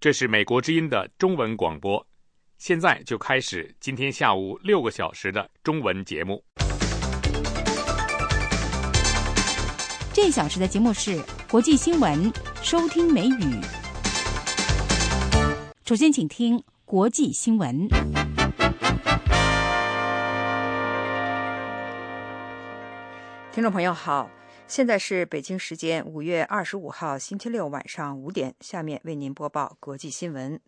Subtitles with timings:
[0.00, 2.06] 这是美国之音的中文广播，
[2.56, 6.44] 现在就开始今天下午六个小时的中文节目。
[10.12, 11.20] 这小时的节目是
[11.50, 12.32] 国际新闻，
[12.62, 13.60] 收听美语。
[15.84, 17.88] 首先，请听国际新闻。
[23.50, 24.30] 听众朋友好，
[24.68, 30.60] 现在是北京时间五月二十五号星期六晚上五点，下面为您播报国际新闻。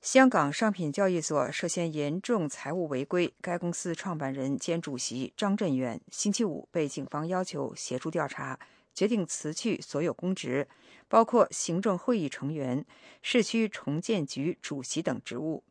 [0.00, 8.58] 香港商品交易所涉嫌严重财务违规，该公司创办人兼主席张振远星期五被警方要求协助调查，
[8.94, 10.66] 决定辞去所有公职，
[11.06, 12.86] 包括行政会议成员、
[13.20, 15.62] 市区重建局主席等职务。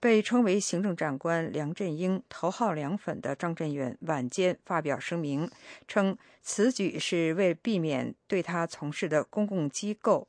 [0.00, 5.48] 被称为行政长官梁振英头号凉粉的张振远晚间发表声明
[5.86, 10.26] 称，此举是为避免对他从事的公共机构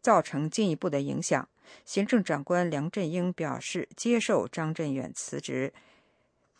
[0.00, 1.48] 造成进一步的影响。
[1.84, 5.72] 行政长官梁振英表示接受张振远辞职，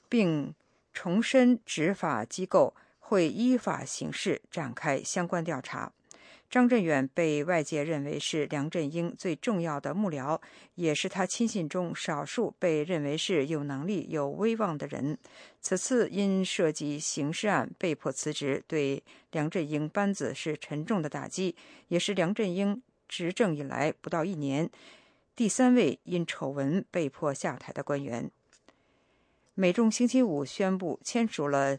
[0.09, 0.53] 并
[0.93, 5.93] 重申执法机构会依法行事，展开相关调查。
[6.51, 10.41] 张振远被外界认为是梁振英最重要的幕僚，
[10.75, 15.17] 也是他亲信中少数被认为是有能力、有威望的人。
[15.61, 21.55] 此次因涉及刑事案被迫辞职，对梁振英班子是沉重的打击，
[21.87, 24.69] 也是梁振英执政以来不到一年
[25.37, 28.29] 第三位因丑闻被迫下台的官员。
[29.55, 31.79] 美中星期五宣布签署了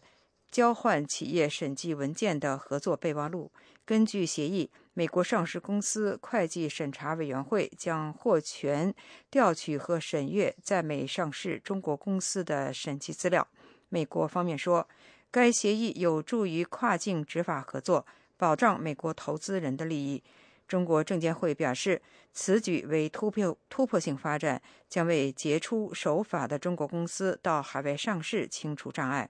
[0.50, 3.52] 交换企业审计文件的合作备忘录。
[3.86, 8.94] 根据协议，美国上市公司会计审查委员会将获权
[9.30, 13.48] 调取和审阅在美上市中国公司的审计资料。
[13.90, 14.88] 美国方面说，
[15.30, 18.06] 该协议有助于跨境执法合作，
[18.38, 20.24] 保障美国投资人的利益。
[20.68, 29.30] 中国证监会表示，此举为突破突破性发展，将为杰出守法的中国公司到海外上市清除障碍。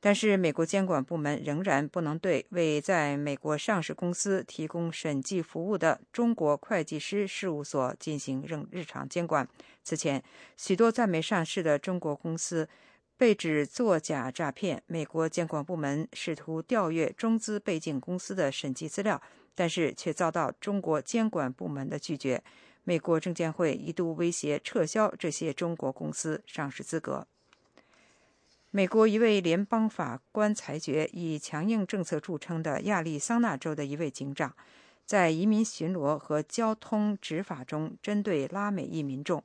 [0.00, 9.48] 但是，美国监管部门仍然不能对为在美国上市公司提供审计服务的中国会计师事务所进行日日常监管。
[9.82, 10.22] 此前，
[10.56, 12.68] 许多在美上市的中国公司
[13.16, 19.20] 被指作假诈骗，美国监管部门试图调阅中资背景公司的审计资料，
[19.54, 22.42] 但是却遭到中国监管部门的拒绝。
[22.84, 27.26] 美国证监会一度威胁撤销这些中国公司上市资格。
[28.76, 34.54] 美国一位联邦法官裁决，以强硬政策著称的亚利桑那州的一位警长，
[35.06, 39.42] 在移民巡逻和交通执法中针对拉美裔民众。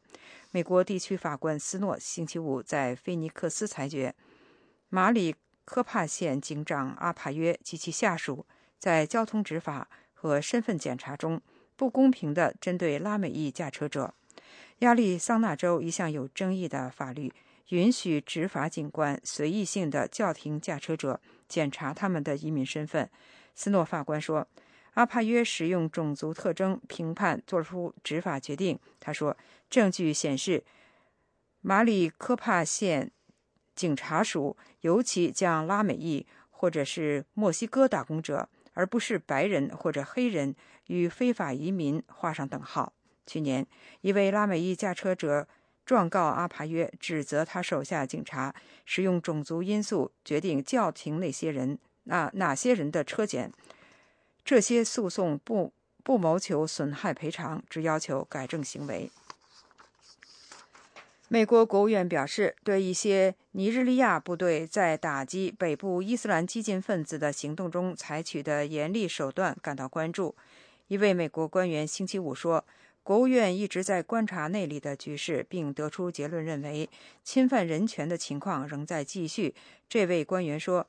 [0.52, 4.14] 美国地区法官斯诺星期五在菲尼克斯裁决，
[4.90, 5.34] 马里
[5.64, 8.46] 科帕县警长阿帕约及其下属
[8.78, 11.40] 在交通执法和身份检查中
[11.78, 14.14] 不公平地针对拉美裔驾车者。
[14.80, 17.32] 亚利桑那州一项有争议的法律。
[17.70, 23.10] 允许执法警官随意性的叫停驾车者，检查他们的移民身份。
[23.56, 24.48] 斯诺法官说
[24.96, 29.38] ：“阿帕约使用种族特征评判做出执法决定。”他说
[29.70, 30.64] ：“证据显示，
[31.62, 33.12] 马里科帕县
[33.76, 40.56] 警察署尤其将拉美裔或者是墨西哥打工者，而不是白人或者黑人
[40.88, 42.94] 与非法移民画上等号。”
[43.26, 43.66] 去年，
[44.02, 45.48] 一位拉美裔驾车者。
[45.86, 48.54] 状告阿帕约，指责他手下警察
[48.86, 53.52] 使用种族因素决定叫停那些人，那哪些人的车检。
[54.46, 59.12] 这些诉讼不不谋求损害赔偿，只要求改正行为。
[61.28, 70.36] 美国国务院表示，对一些尼日利亚部队在打击北部伊斯兰激进分子的行动中采取的严厉手段感到关注。
[70.88, 72.64] 一位美国官员星期五说。
[73.04, 76.88] 国务院一直在观察内里的局势，并得出结论，认为
[77.24, 79.56] 侵犯人权的情况仍在继续。
[79.90, 80.88] 这位官员说，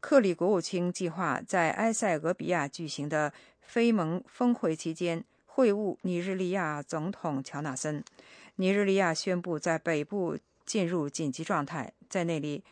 [0.00, 8.04] 克里国务卿计划在埃塞俄比亚举行的非盟峰会期间会晤尼日利亚总统乔纳森。
[8.56, 12.62] 尼日利亚宣布在北部进入紧急状态，在那里，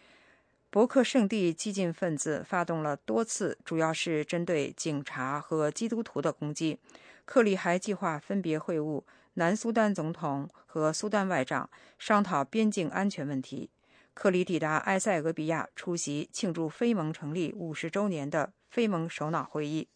[0.68, 6.78] 博克圣地激进分子发动了多次，主要是针对警察和基督徒的攻击。
[7.24, 9.02] 克里还计划分别会晤
[9.34, 11.68] 南苏丹总统和苏丹外长，
[11.98, 13.70] 商讨边境安全问题。
[14.12, 19.88] 克里抵达埃塞俄比亚，出席庆祝非盟成立五十周年的非盟首脑会议。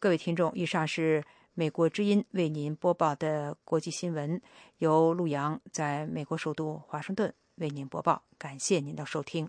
[0.00, 1.22] 各位听众，以上是
[1.54, 4.40] 美国之音为您播报的国际新闻，
[4.78, 8.24] 由陆洋在美国首都华盛顿为您播报。
[8.36, 9.48] 感谢您的收听。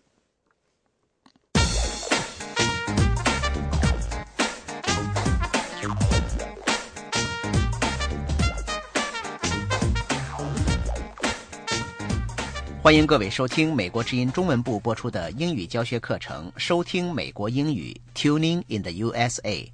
[12.88, 19.70] 欢迎各位收听美国之音中文部播出的英语教学课程，收听美国英语 Tuning in the USA。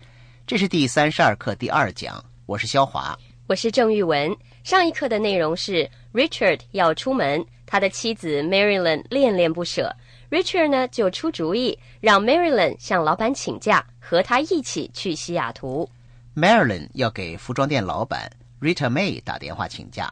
[0.48, 3.16] 这是第三十二课第二讲，我是肖华。
[3.46, 4.36] 我是郑玉文。
[4.64, 9.96] 上一课的内容是 Richard 要出门，他的妻子 Marilyn 恋恋不舍。
[10.32, 15.88] Richard 呢就出主意，让 Marilyn 向老板请假，和他一起去西雅图。
[16.36, 18.28] Marilyn 要给服装店老板
[18.60, 20.12] Rita May 打电话请假。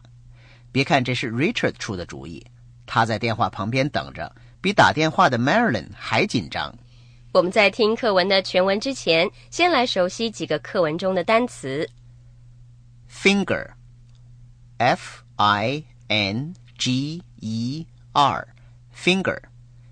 [0.72, 2.46] 别看这是 Richard 出的主意，
[2.94, 4.30] 他在电话旁边等着，
[4.60, 6.76] 比打电话的 Marilyn 还紧张。
[7.32, 11.90] 我们在听课文的全文之前，先来熟悉几个课文中的单词。
[13.10, 13.70] Finger,
[14.78, 18.46] F I N G E R,
[18.94, 19.40] finger,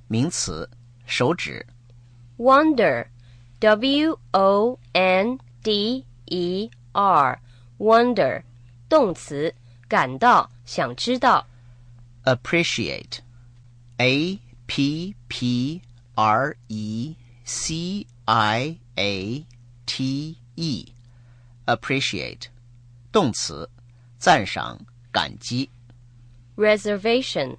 [0.09, 0.69] 名词，
[1.05, 1.65] 手指。
[2.37, 3.05] Wonder,
[3.59, 7.39] W O N D E R,
[7.77, 8.43] wonder,
[8.89, 9.55] 动词，
[9.87, 11.47] 感到，想知道。
[12.24, 13.20] Appreciate,
[13.98, 15.82] A P P
[16.14, 19.44] R E C I A
[19.84, 20.86] T E,
[21.66, 22.46] appreciate,
[23.12, 23.68] 动词，
[24.18, 25.68] 赞赏、感激。
[26.56, 27.58] Reservation,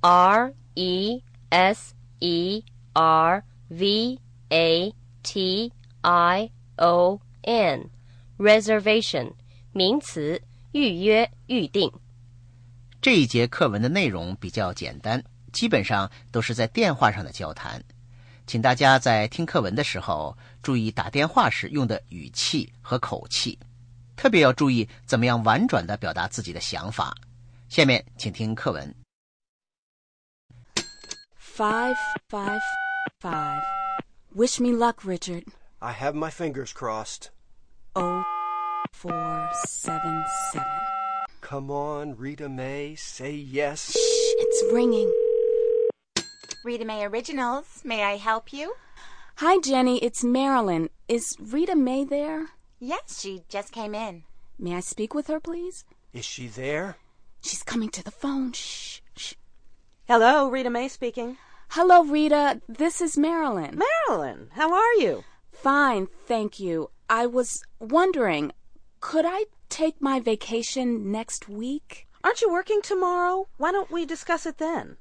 [0.00, 2.62] R E S E
[2.92, 5.72] R V A T
[6.02, 7.90] I O N,
[8.38, 9.32] reservation,
[9.72, 10.40] 名词，
[10.72, 11.90] 预约、预定。
[13.01, 15.23] 这一节课文的内容比较简单，
[15.53, 17.81] 基本上都是在电话上的交谈。
[18.45, 23.57] 请大家在听课文的时候注意打电话时用的语气和口气，
[24.17, 27.15] 特别要注意怎么样婉转的表达自己的想法。
[27.69, 28.93] 下面请听课文。
[31.39, 31.95] Five,
[32.29, 32.61] five,
[33.21, 33.61] five.
[34.35, 35.45] Wish me luck, Richard.
[35.79, 37.29] I have my fingers crossed.
[37.93, 38.23] Oh,
[38.91, 40.88] four, seven, seven.
[41.41, 43.91] Come on, Rita May, say yes.
[43.91, 45.11] Shh, it's ringing.
[46.63, 47.81] Rita May Originals.
[47.83, 48.75] May I help you?
[49.37, 49.97] Hi, Jenny.
[50.03, 50.89] It's Marilyn.
[51.07, 52.49] Is Rita May there?
[52.79, 54.23] Yes, she just came in.
[54.59, 55.85] May I speak with her, please?
[56.13, 56.97] Is she there?
[57.41, 58.51] She's coming to the phone.
[58.51, 59.33] Shh, shh.
[60.07, 61.37] Hello, Rita May speaking.
[61.69, 62.61] Hello, Rita.
[62.67, 63.79] This is Marilyn.
[64.09, 65.23] Marilyn, how are you?
[65.51, 66.89] Fine, thank you.
[67.09, 68.51] I was wondering,
[68.99, 72.07] could I take my vacation next week?
[72.23, 73.47] Aren't you working tomorrow?
[73.57, 74.97] Why don't we discuss it then?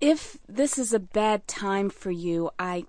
[0.00, 2.84] If this is a bad time for you, I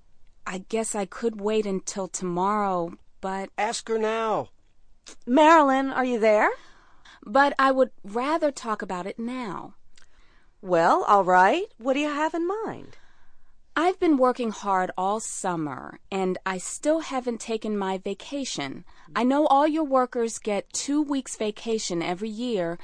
[0.46, 4.50] I guess I could wait until tomorrow, but Ask her now.
[5.26, 6.50] Marilyn, are you there?
[7.26, 9.76] but I would rather talk about it now.
[10.62, 11.66] Well, all right.
[11.78, 12.98] What do you have in mind?
[13.76, 18.86] I've been working hard all summer, and I still haven't taken my vacation.
[19.16, 22.78] I know all your workers get two weeks vacation every year.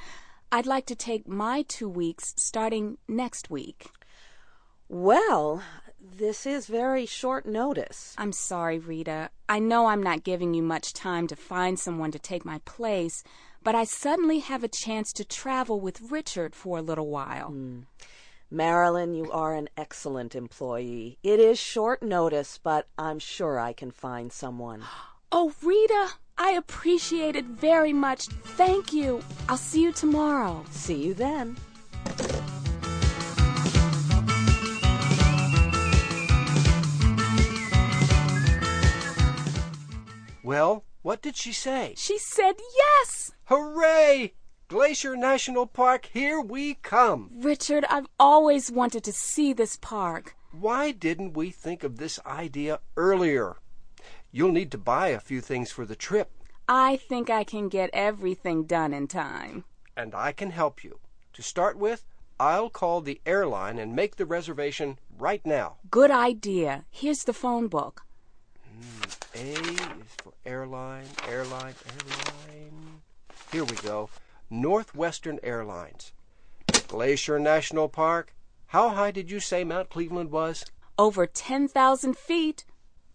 [0.50, 3.86] I'd like to take my two weeks starting next week.
[4.88, 5.62] Well,
[6.00, 8.16] this is very short notice.
[8.18, 9.30] I'm sorry, Rita.
[9.48, 13.22] I know I'm not giving you much time to find someone to take my place,
[13.62, 17.50] but I suddenly have a chance to travel with Richard for a little while.
[17.50, 17.80] Hmm.
[18.52, 21.18] Marilyn, you are an excellent employee.
[21.22, 24.82] It is short notice, but I'm sure I can find someone.
[25.32, 28.26] Oh, Rita, I appreciate it very much.
[28.26, 29.22] Thank you.
[29.48, 30.64] I'll see you tomorrow.
[30.70, 31.56] See you then.
[40.42, 41.94] Well, what did she say?
[41.96, 43.30] She said yes.
[43.44, 44.32] Hooray!
[44.70, 47.28] Glacier National Park, here we come.
[47.34, 50.36] Richard, I've always wanted to see this park.
[50.52, 53.56] Why didn't we think of this idea earlier?
[54.30, 56.30] You'll need to buy a few things for the trip,
[56.68, 59.64] I think I can get everything done in time.
[59.96, 61.00] and I can help you.
[61.32, 62.06] To start with,
[62.38, 65.78] I'll call the airline and make the reservation right now.
[65.90, 66.84] Good idea.
[66.92, 68.02] Here's the phone book.
[68.64, 69.02] Hmm,
[69.34, 73.00] a is for airline, airline, airline.
[73.50, 74.08] Here we go.
[74.52, 76.12] Northwestern Airlines.
[76.88, 78.34] Glacier National Park.
[78.66, 80.64] How high did you say Mount Cleveland was?
[80.98, 82.64] Over 10,000 feet.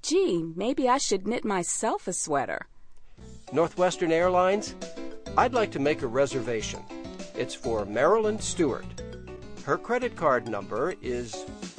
[0.01, 2.67] Gee, maybe I should knit myself a sweater.
[3.51, 4.75] Northwestern Airlines?
[5.37, 6.79] I'd like to make a reservation.
[7.35, 8.85] It's for Marilyn Stewart.
[9.65, 11.75] Her credit card number is《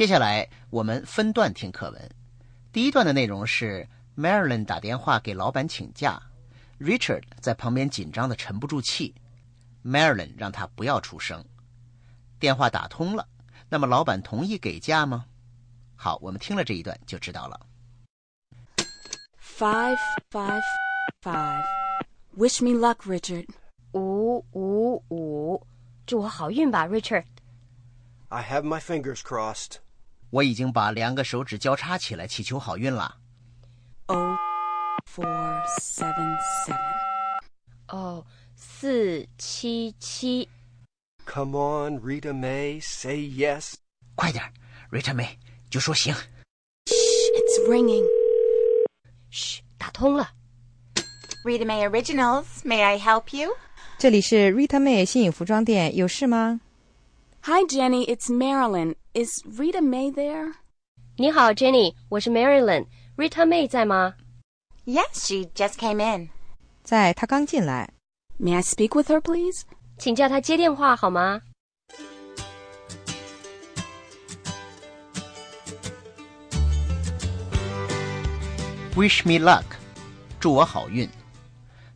[0.00, 2.10] 接下来我们分段听课文。
[2.72, 6.18] 第一段的内容是 Marilyn 打电话给老板请假
[6.78, 9.14] ，Richard 在旁边紧张的沉不住气。
[9.84, 11.44] Marilyn 让他不要出声。
[12.38, 13.28] 电话打通了，
[13.68, 15.26] 那么老板同意给假吗？
[15.96, 17.60] 好，我们听了这一段就知道了。
[19.38, 19.98] Five,
[20.30, 20.62] five,
[21.20, 21.62] five.
[22.38, 23.46] Wish me luck, Richard.
[23.92, 25.62] 五五五，
[26.06, 27.26] 祝我好运吧，Richard。
[28.30, 29.72] I have my fingers crossed.
[30.30, 33.16] 我已经把两个手指交叉起来，祈求好运了。
[34.06, 34.36] Oh,
[35.12, 36.78] four, seven, seven.
[37.88, 40.48] 哦，四七七
[41.26, 43.74] ，Come on, Rita May, say yes.
[44.14, 44.44] 快点
[44.90, 45.30] ，Rita May，
[45.68, 46.14] 就说行。
[46.86, 48.04] It's ringing.
[49.30, 50.30] 嘘，打通了。
[51.44, 53.56] Rita May Originals, may I help you?
[53.98, 56.60] 这里是 Rita May 新颖服装店，有事吗？
[57.41, 58.05] Hi, Jenny.
[58.09, 58.95] It's Marilyn.
[59.13, 60.53] Is Rita May there?
[61.17, 64.15] 你好，Jenny，我是 Marilyn。Rita May 在吗？
[64.85, 66.29] Yes, she just came in.
[66.83, 67.89] 在，他刚进来。
[68.39, 69.61] May I speak with her, please?
[69.97, 71.41] 请叫她接电话好吗？
[78.95, 79.65] Wish me luck，
[80.39, 81.09] 祝我好运。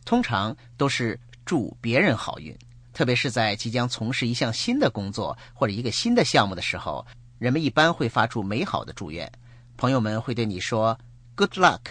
[0.04, 2.56] 通常都是祝别人好运，
[2.95, 7.05] 特别是在即将从事一项新的工作或者一个新的项目的时候，
[7.37, 9.29] 人们一般会发出美好的祝愿。
[9.75, 10.97] 朋友们会对你说
[11.35, 11.81] “Good luck”。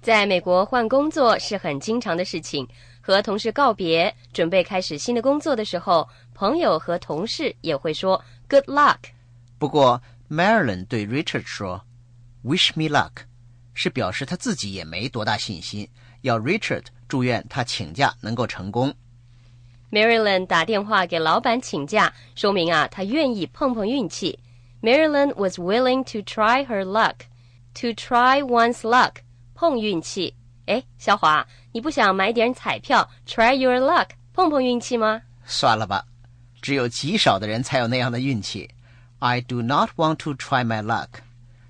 [0.00, 2.66] 在美国换工作是很经常的事情，
[3.02, 8.96] 和同事告别，准备开始新的工作的时候，朋友和同事也会说 “Good luck”。
[9.58, 11.84] 不过 Marilyn 对 Richard 说
[12.42, 13.24] “Wish me luck”，
[13.74, 15.86] 是表示他自己也没多大信心，
[16.22, 18.94] 要 Richard 祝愿他请假能够成功。
[19.90, 24.38] Marilyn 打电话给老板请假，说明啊，她愿意碰碰运气。
[24.80, 27.16] Maryland was willing to try her luck.
[27.74, 29.16] To try one's luck，
[29.54, 30.34] 碰运气。
[30.66, 35.22] 哎，小华，你不想买点彩票，try your luck，碰碰运气吗？
[35.44, 36.04] 算了吧，
[36.62, 38.70] 只有极少的人才有那样的运气。
[39.18, 41.08] I do not want to try my luck。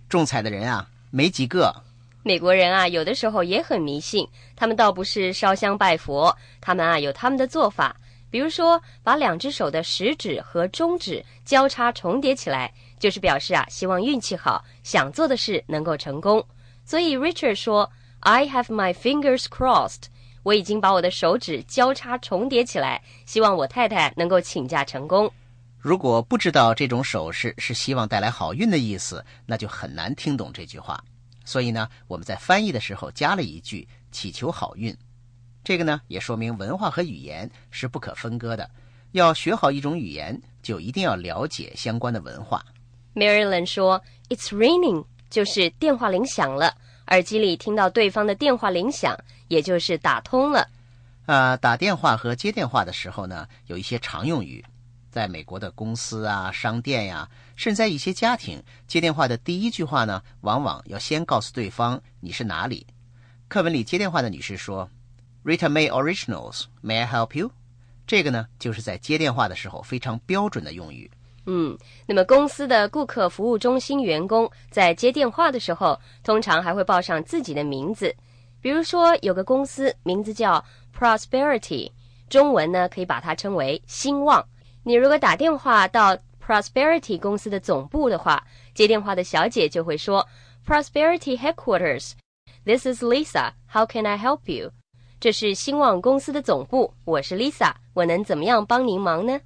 [0.09, 1.75] 中彩的人啊，没几个。
[2.23, 7.97] 美国人啊，有的时候也很迷信，他们倒不是烧香拜佛，他们啊有他们的做法。
[8.31, 16.45] 比如说，把两只手的食指和中指交叉重叠起来，就是表示啊希望运气好，想做的事能够成功。
[16.85, 20.05] 所以 Richard 说：“I have my fingers crossed。”
[20.43, 25.31] 我已经把我的手指交叉重叠起来，希望我太太能够请假成功。
[25.79, 31.03] 如果不知道这种手势是希望带来好运的意思，那就很难听懂这句话。
[31.45, 34.97] 所以呢，我们在翻译的时候加了一句“祈求好运”。
[35.63, 38.69] 这个呢，也说明文化和语言是不可分割的。
[39.13, 42.65] 要学好一种语言，就一定要了解相关的文化。
[43.15, 46.75] Maryland 说：“It's ringing，就是电话铃响了。
[47.09, 50.69] 耳机里听到对方的电话铃响，也就是打通了。
[51.27, 54.65] 啊，打电话和接电话的时候呢，有一些常用语。
[55.11, 62.87] 在美国的公司啊、商店呀、甚至在一些家庭，接电话的第一句话呢，往往要先告诉对方你是哪里。
[63.49, 64.89] 课文里接电话的女士说
[65.45, 67.51] ：“Rita May Originals, May I help you？”
[68.07, 71.11] 这个呢，就是在接电话的时候非常标准的用语。
[71.47, 78.15] 嗯，那么公司的顾客服务中心员工在接电话的时候，通常还会报上自己的名字。
[78.61, 80.63] 比如说，有个公司名字叫
[80.97, 81.91] Prosperity，
[82.29, 84.47] 中文呢可以把它称为兴旺。
[84.83, 88.45] 你如果打电话到 Prosperity 公司的总部的话，
[88.75, 90.27] 接电话的小姐就会说
[90.67, 94.73] Prosperity Headquarters，This is Lisa，How can I help you？
[95.21, 99.39] 这是兴旺公司的总部，我是 Lisa，我能怎么样帮您忙呢？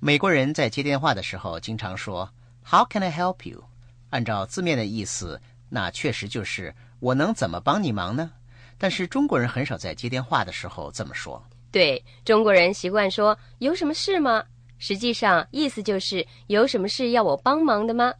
[0.00, 2.28] 美国人在接电话的时候经常说
[2.68, 3.62] “How can I help you？”
[4.10, 8.32] 按照字面的意思，那确实就是我能怎么帮你忙呢？
[8.76, 11.40] 但是中国人很少在接电话的时候这么说。
[11.70, 14.42] 对中国人习惯说“有什么事吗”，
[14.78, 18.12] 实际上意思就是有什么事要我帮忙的吗？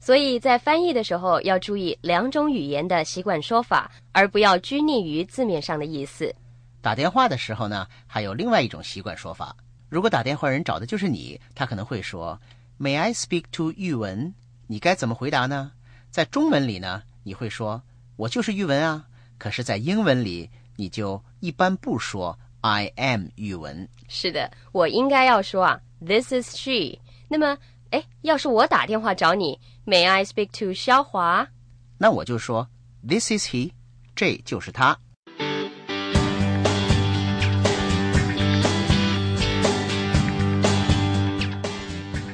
[0.00, 6.34] 所以在翻译的时候要注意两种语言的习惯说法，而不要拘泥于字面上的意思。
[6.80, 9.54] 打电话的时候呢，还有另外一种习惯说法。
[9.88, 12.40] 如果打电话人找的就是你，他可能会说
[12.78, 14.32] “May I speak to 玉文？”
[14.68, 15.72] 你该怎么回答呢？
[16.10, 17.82] 在中文里呢，你会说
[18.16, 19.04] “我就是玉文啊”，
[19.36, 23.88] 可是，在英文里你就一般不说 “I am 玉文”。
[24.08, 26.98] 是的，我应该要说啊，This is she。
[27.28, 27.58] 那么，
[27.90, 31.48] 哎，要是我打电话找你，May I speak to 肖华？
[31.96, 32.68] 那我就说
[33.06, 33.72] “This is he”，
[34.14, 34.98] 这就是他。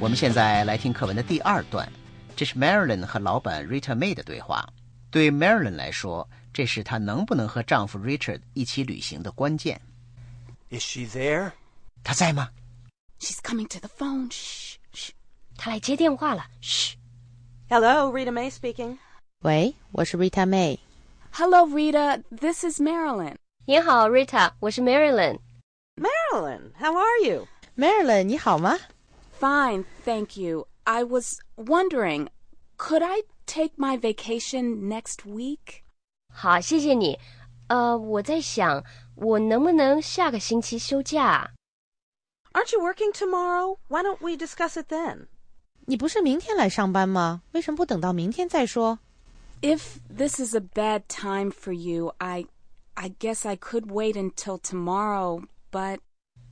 [0.00, 1.88] 我们现在来听课文的第二段，
[2.36, 4.68] 这是 Marilyn 和老板 Rita May 的对话。
[5.10, 9.80] 对 Marilyn 来说，这是她能不能和丈夫 Richard 一起旅行的关键。
[10.70, 11.52] Is she there?
[12.02, 12.50] 她在吗
[13.20, 14.28] ？She's coming to the phone.
[14.30, 15.10] Shh, shh.
[15.57, 16.45] 他来接电话了。
[16.61, 16.97] 嘘。
[17.69, 18.97] Hello, Rita May speaking.
[19.41, 20.79] 喂，我是 Rita May。
[21.31, 22.23] Hello, Rita.
[22.31, 23.35] This is Marilyn.
[23.65, 25.39] 你好，Rita，我是 Marilyn。
[25.95, 27.47] Marilyn, how are you?
[27.77, 28.77] Marilyn，你好吗？
[29.39, 30.67] Fine, thank you.
[30.85, 32.29] I was wondering,
[32.77, 35.83] could I take my vacation next week?
[36.33, 37.19] 好，谢谢你。
[37.67, 38.83] 呃，我在想，
[39.15, 41.51] 我能不能下个星期休假？
[42.53, 43.77] Aren't you working tomorrow?
[43.87, 45.27] Why don't we discuss it then?
[45.86, 47.42] 你不是明天来上班吗？
[47.52, 48.98] 为什么不等到明天再说
[49.60, 49.80] ？If
[50.14, 52.46] this is a bad time for you, I
[52.94, 55.98] I guess I could wait until tomorrow, but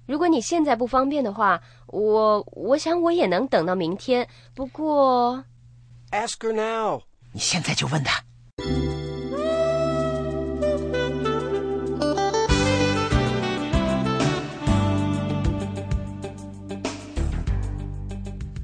[0.07, 4.29] 如果你现在不方便的话，我我想我也能等到明天。
[4.55, 5.45] 不过
[6.11, 7.03] ，Ask her now.
[7.33, 8.23] 你现在就问他。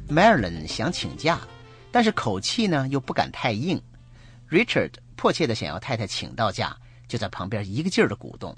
[0.08, 1.38] Marilyn 想请假，
[1.92, 3.80] 但是口气呢又不敢太硬。
[4.50, 6.74] Richard 迫切的想要太太请到假，
[7.06, 8.56] 就在旁边一个劲儿的鼓动。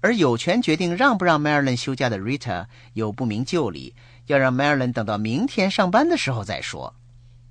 [0.00, 3.94] 而有权决定让不让 Marilyn 休假的 Rita 又不明就里，
[4.26, 6.92] 要让 Marilyn 等到明天上班的时候再说。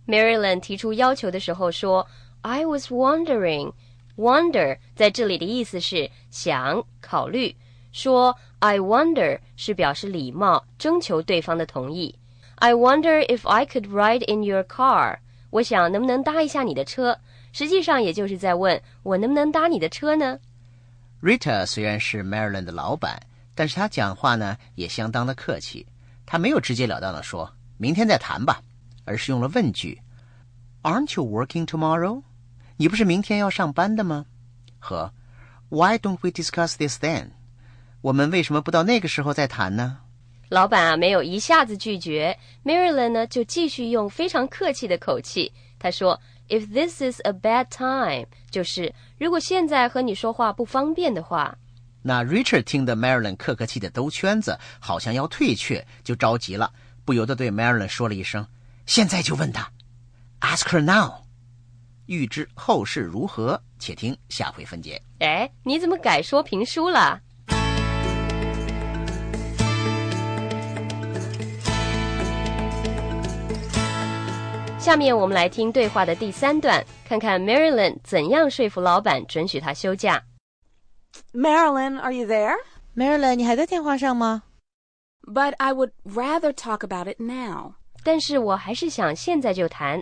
[0.05, 2.05] Marilyn 提出要求的时候说
[2.41, 3.73] ：“I was wondering。
[4.17, 7.55] ”Wonder 在这里的意思是想、考虑。
[7.91, 12.13] 说 “I wonder” 是表示礼貌，征求对方的同意。
[12.61, 15.17] I wonder if I could ride in your car。
[15.49, 17.17] 我想能不能搭一下你的车？
[17.51, 20.37] 实际上也就是在问我能不能搭你的车呢
[21.23, 23.19] ？Rita 虽然是 Maryland 的老板，
[23.55, 25.87] 但是她讲话呢也相当的客气。
[26.23, 28.61] 她没有直截了当的说“明天再谈吧”，
[29.05, 29.99] 而是用了问句
[30.83, 32.21] ：“Aren't you working tomorrow？”
[32.77, 34.27] 你不是明天要上班的吗？
[34.77, 35.11] 和
[35.69, 37.31] “Why don't we discuss this then？”
[38.01, 39.97] 我们为什么不到那个时候再谈呢？
[40.51, 51.57] 老板啊，没有一下子拒绝，Marilyn 呢就继续用非常客气的口气，他说：“If this is a bad time，就是如果现在和你说话不方便的话。
[52.01, 56.73] 那 Richard 听得 Marilyn 客客气的兜圈子，好像要退却，就着急了，
[57.05, 58.45] 不由得对 Marilyn 说了一声
[58.85, 59.71] ：“现在就问他
[60.41, 61.21] ，Ask her now。”
[62.07, 65.01] 欲知后事如何，且听下回分解。
[65.19, 67.21] 哎，你怎么改说评书了？
[74.81, 80.23] 下面我们来听对话的第三段，看看 Marilyn 怎样说服老板准许她休假。
[81.33, 82.55] Marilyn, are you there?
[82.95, 84.41] Marilyn，你还在电话上吗
[85.21, 87.75] ？but I would rather talk about it now.
[88.03, 90.01] 但是我还是想现在就谈。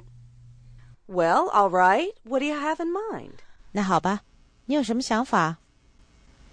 [1.08, 2.13] Well, all right.
[2.24, 3.34] What do you have in mind?
[3.74, 4.22] 那好吧，
[4.65, 5.58] 你有什么想法？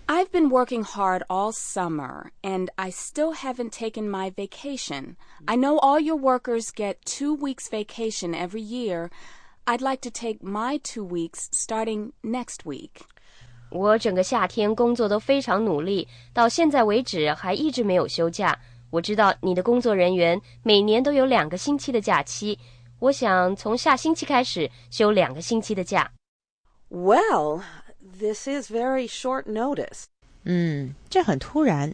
[0.08, 5.15] I've been working hard all summer, and I still haven't taken my vacation.
[5.46, 9.10] I know all your workers get two weeks vacation every year.
[9.65, 13.04] I'd like to take my two weeks starting next week.
[13.70, 18.60] 我整个夏天工作都非常努力，到现在为止还一直没有休假。
[18.89, 22.60] 我知道你的工作人员每年都有两个星期的假期，
[23.00, 26.12] 我想从下星期开始休两个星期的假。
[26.89, 27.62] Well,
[28.15, 30.06] this is very short notice.
[30.44, 31.94] 嗯，这很突然。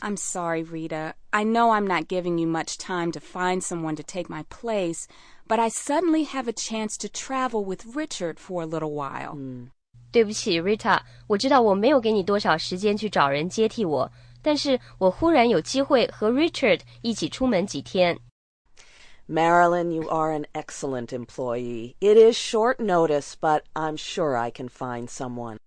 [0.00, 1.14] I'm sorry, Rita.
[1.30, 5.06] I know I'm not giving you much time to find someone to take my place,
[5.46, 9.36] but I suddenly have a chance to travel with Richard for a little while.
[10.10, 14.10] 对不起，Rita，我知道我没有给你多少时间去找人接替我，
[14.42, 18.18] 但是我忽然有机会和 Richard 一起出门几天。
[19.28, 21.96] Marilyn, you are an excellent employee.
[22.00, 25.58] It is short notice, but I'm sure I can find someone.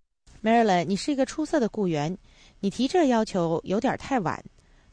[0.42, 2.18] Marilyn，你是一个出色的雇员，
[2.62, 4.42] 你提这要求有点太晚，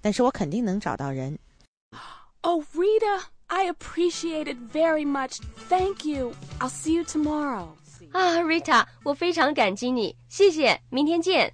[0.01, 1.39] 但是我肯定能找到人。
[2.43, 5.39] Oh, Rita, I appreciate it very much.
[5.69, 6.35] Thank you.
[6.59, 7.69] I'll see you tomorrow.
[8.13, 11.53] 啊，Rita，我非常感激你，谢谢，明天见。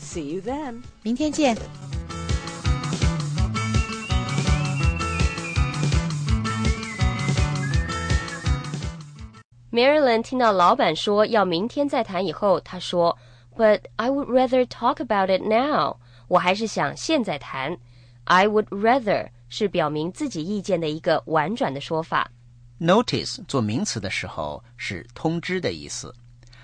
[0.00, 0.82] See you then.
[1.02, 1.56] 明天见。
[9.71, 13.17] Marilyn 听到老板说要明天再谈以后，她说
[13.55, 15.95] ：“But I would rather talk about it now。”
[16.27, 17.77] 我还是想现在谈。
[18.25, 22.29] I would rather 是表明自己意见的一个婉转的说法。
[22.79, 26.13] Notice 做名词的时候是通知的意思。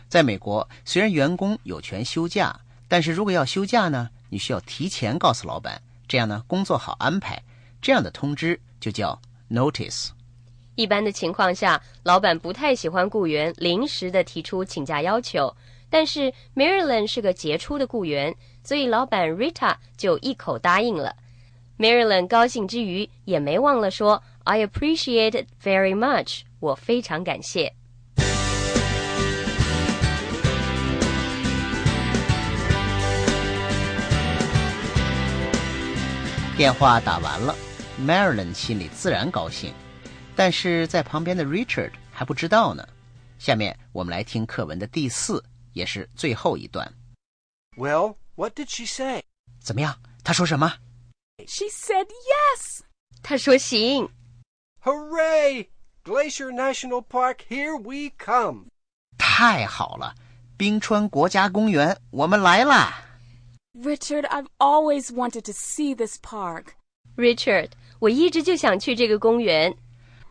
[0.09, 7.41] 在美国，虽然员工有权休假，但是如果要休假呢，你需要提前告诉老板，这样呢工作好安排。
[7.81, 9.17] 这样的通知就叫
[9.49, 10.09] notice。
[10.77, 15.51] 一般的情况下，老板不太喜欢雇员临时的提出请假要求，
[15.89, 21.15] 但是 Marilyn 是个杰出的雇员，所以老板 Rita 就一口答应了。
[21.79, 26.41] Marilyn 高兴之余，也没忘了说 I appreciate very much.
[26.59, 27.73] 我非常感谢。
[36.55, 37.55] 电话打完了
[37.99, 39.73] ，Marilyn 心里自然高兴，
[40.36, 42.86] 但是在旁边的 Richard 还不知道呢。
[43.38, 45.42] 下面我们来听课文的第四，
[45.72, 46.92] 也是最后一段。
[47.76, 49.24] Well, what did she say?
[49.60, 49.98] 怎么样？
[50.22, 50.74] 他说什么？
[51.46, 52.80] She said yes.
[53.22, 54.08] 他说行。
[54.84, 55.68] Hooray!
[56.04, 58.66] Glacier National Park, here we come.
[59.16, 60.14] 太好了，
[60.56, 63.04] 冰川国家公园，我们来啦！
[63.74, 66.74] Richard, I've always wanted to see this park.
[67.16, 69.76] Richard，我一直就想去这个公园。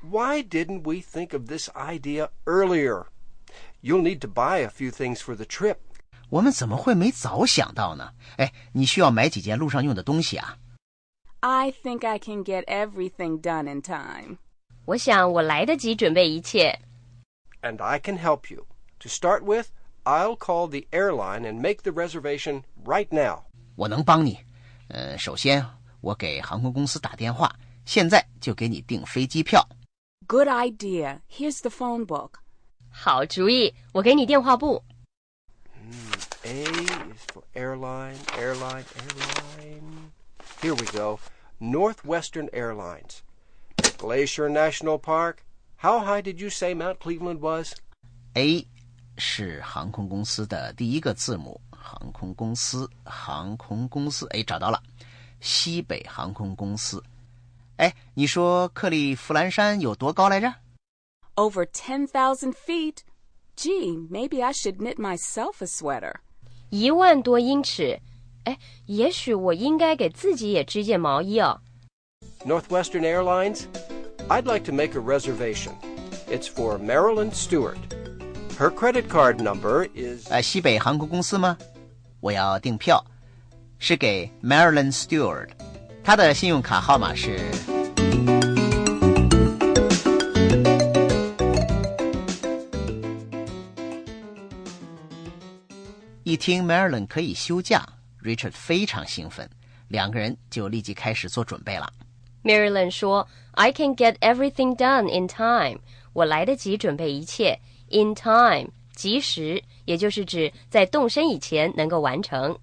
[0.06, 3.06] Why didn't we think of this idea earlier?
[3.82, 5.78] You'll need to buy a few things for the trip.
[6.30, 8.14] 我们怎么会没早想到呢？
[8.38, 10.58] 哎，你需要买几件路上用的东西啊？
[11.42, 14.38] I think I can get everything done in time.
[14.86, 16.80] 我想我来得及准备一切。
[17.62, 18.66] And I can help you.
[19.00, 19.68] To start with,
[20.04, 23.44] I'll call the airline and make the reservation right now.
[23.76, 24.40] 我能帮你。
[24.88, 25.66] 呃，首先
[26.02, 27.54] 我给航空公司打电话，
[27.86, 29.68] 现在就给你订飞机票。
[30.28, 31.22] Good idea.
[31.28, 32.40] Here's the phone book.
[32.90, 34.84] 好主意，我给你电话簿。
[36.44, 40.12] A is for airline, airline, airline.
[40.62, 41.20] Here we go.
[41.60, 43.22] Northwestern Airlines.
[43.98, 45.44] Glacier National Park.
[45.78, 47.74] How high did you say Mount Cleveland was?
[48.36, 48.66] A
[49.18, 54.82] 是航空公司的第一个字母，航空公司，航空公司，哎，找到了，
[55.40, 57.04] 西北航空公司。
[57.78, 60.54] 哎，你说克利夫兰山有多高来着？
[61.36, 62.98] Over 10,000 feet.
[63.56, 66.16] Gee, maybe I should knit myself a sweater.
[66.70, 68.00] 一万多英尺。
[68.44, 71.62] 哎，也许我应该给自己也织件毛衣哦。
[72.46, 73.64] Northwestern Airlines?
[74.30, 75.74] I'd like to make a reservation.
[76.28, 77.78] It's for Marilyn Stewart.
[78.58, 81.58] Her credit card number is 呃，西北航空公司吗？
[82.20, 83.04] 我要订票，
[83.80, 85.50] 是给 Marilyn Stewart，
[86.07, 87.37] 她的信用卡号码是。
[96.23, 97.85] 一听 Marilyn 可以休假
[98.23, 99.51] ，Richard 非常兴奋，
[99.89, 101.93] 两个人就立即开始做准备了。
[102.45, 105.81] Marilyn 说：“I can get everything done in time。
[106.13, 107.59] 我来得及准备一切。
[107.91, 112.57] In time，及时，也就是指在动身以前能够完成。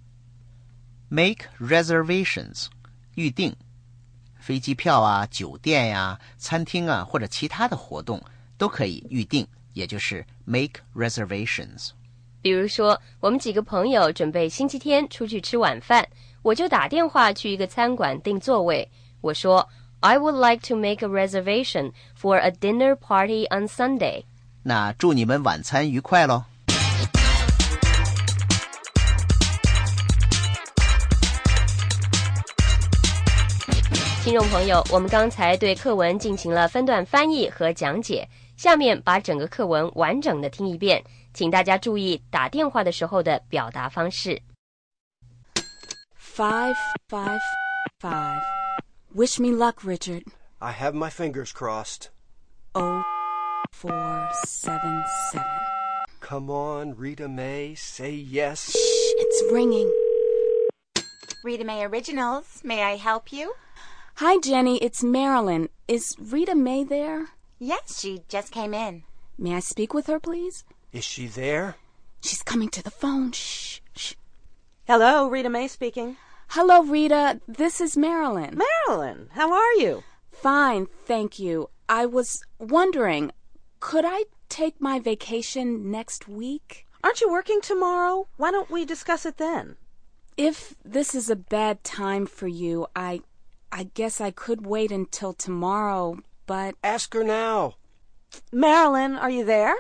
[1.10, 2.67] Make reservations，
[3.15, 3.56] 预定
[4.39, 8.21] 飞机票啊、酒店呀、餐厅啊或者其他的活动
[8.58, 11.91] 都可以预定，也就是 make reservations。
[12.41, 16.06] 比如说，我们几个朋友准备星期天出去吃晚饭，
[16.41, 18.89] 我就打电话去一个餐馆订座位。
[19.21, 19.69] 我说
[20.02, 24.26] ：“I would like to make a reservation for a dinner party on Sunday。
[24.63, 26.43] 那祝你们晚餐愉快喽！
[34.24, 44.40] 听众朋友，我们刚才对课文进行了分段翻译和讲解，下面把整个课文完整的听一遍，请大家注意打电话的时候的表达方式。
[46.18, 46.77] Five,
[47.09, 47.40] five,
[48.01, 48.42] five.
[49.14, 50.24] Wish me luck, Richard.
[50.59, 52.11] I have my fingers crossed.
[52.74, 53.03] Oh,
[53.72, 55.46] four, seven, seven.
[56.20, 58.70] Come on, Rita May, say yes.
[58.70, 59.90] Shh, it's ringing.
[61.42, 62.61] Rita May Originals.
[62.62, 63.55] May I help you?
[64.17, 64.78] Hi, Jenny.
[64.78, 65.69] It's Marilyn.
[65.88, 67.30] Is Rita May there?
[67.58, 69.02] Yes, she just came in.
[69.39, 70.63] May I speak with her, please?
[70.91, 71.78] Is she there?
[72.21, 73.32] She's coming to the phone.
[73.32, 74.13] Shh, shh.
[74.86, 76.17] Hello, Rita May speaking.
[76.49, 77.41] Hello, Rita.
[77.47, 78.56] This is Marilyn.
[78.88, 80.04] Marilyn, how are you?
[80.32, 81.71] Fine, thank you.
[81.89, 83.32] I was wondering,
[83.80, 86.86] could I take my vacation next week?
[87.04, 88.28] Aren't you working tomorrow?
[88.38, 89.76] Why don't we discuss it then?
[90.38, 93.21] If this is a bad time for you, I
[93.73, 97.75] I guess I could wait until tomorrow, but Ask her now.
[98.51, 99.75] Marilyn, are you there?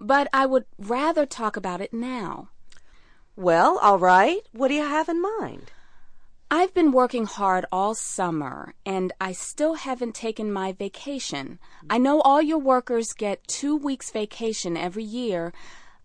[0.00, 2.48] but I would rather talk about it now.
[3.36, 4.40] Well, all right.
[4.52, 5.70] What do you have in mind?
[6.50, 11.60] I've been working hard all summer, and I still haven't taken my vacation.
[11.88, 15.52] I know all your workers get two weeks vacation every year.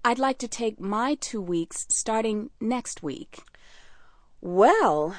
[0.06, 3.40] I'd like to take my two weeks starting next week.
[4.40, 5.16] Well,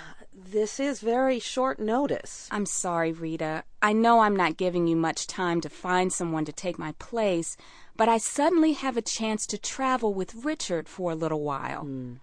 [0.46, 2.48] this is very short notice.
[2.50, 3.64] I'm sorry, Rita.
[3.82, 7.56] I know I'm not giving you much time to find someone to take my place,
[7.96, 11.82] but I suddenly have a chance to travel with Richard for a little while.
[11.82, 12.14] Hmm.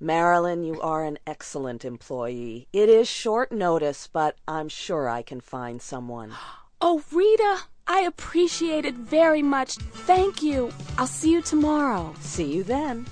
[0.00, 2.66] Marilyn, you are an excellent employee.
[2.72, 6.32] It is short notice, but I'm sure I can find someone.
[6.86, 9.76] Oh, Rita, I appreciate it very much.
[9.76, 10.70] Thank you.
[10.98, 12.12] I'll see you tomorrow.
[12.20, 13.06] See you then.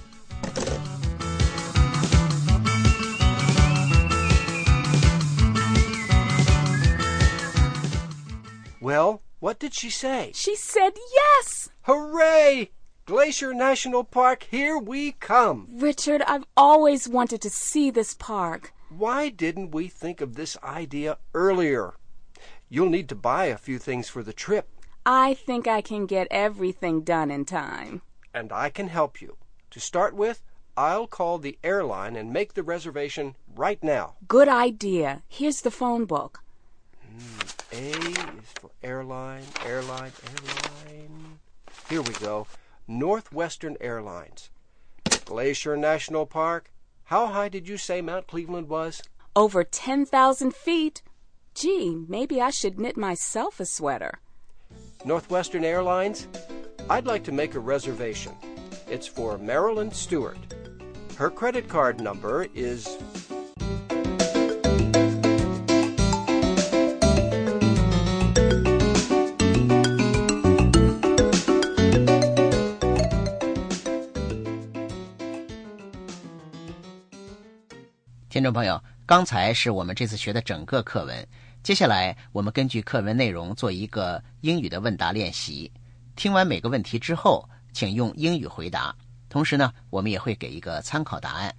[8.83, 10.33] Well, what did she say?
[10.35, 11.69] She said yes.
[11.83, 12.73] Hooray!
[13.07, 15.69] Glacier National Park, here we come.
[15.73, 18.73] Richard, I've always wanted to see this park.
[18.89, 21.95] Why didn't we think of this idea earlier?
[22.69, 24.69] You'll need to buy a few things for the trip.
[25.07, 28.03] I think I can get everything done in time.
[28.35, 29.37] And I can help you.
[29.71, 30.43] To start with,
[30.77, 34.15] I'll call the airline and make the reservation right now.
[34.27, 35.23] Good idea.
[35.29, 36.42] Here's the phone book.
[37.73, 41.39] A is for airline, airline, airline.
[41.89, 42.47] Here we go.
[42.87, 44.51] Northwestern Airlines.
[45.25, 46.71] Glacier National Park.
[47.05, 49.03] How high did you say Mount Cleveland was?
[49.35, 51.03] Over 10,000 feet.
[51.55, 54.21] Gee, maybe I should knit myself a sweater.
[55.05, 56.29] Northwestern Airlines?
[56.91, 58.33] I'd like to make a reservation.
[58.89, 60.39] It's for Marilyn Stewart.
[61.17, 62.99] Her credit card number is
[78.43, 81.29] 听众朋友，刚才是我们这次学的整个课文。
[81.63, 85.71] 接下来，我们根据课文内容做一个英语的问答练习。
[86.17, 88.93] 听完每个问题之后，请用英语回答。
[89.29, 91.55] 同时呢，我们也会给一个参考答案。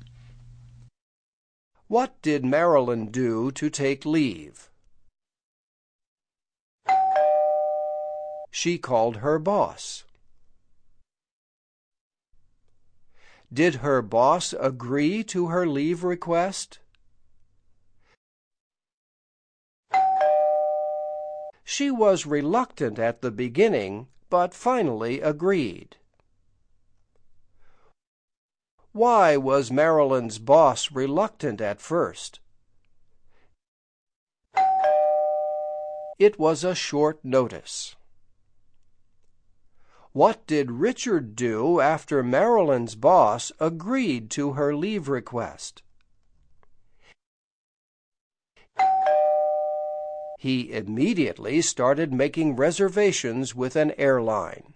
[1.88, 4.56] What did Marilyn do to take leave?
[8.52, 10.02] She called her boss.
[13.54, 16.80] Did her boss agree to her leave request?
[21.64, 25.98] She was reluctant at the beginning, but finally agreed.
[28.92, 32.40] Why was Marilyn's boss reluctant at first?
[36.18, 37.96] It was a short notice.
[40.14, 45.82] What did Richard do after Marilyn's boss agreed to her leave request?
[50.38, 54.74] He immediately started making reservations with an airline.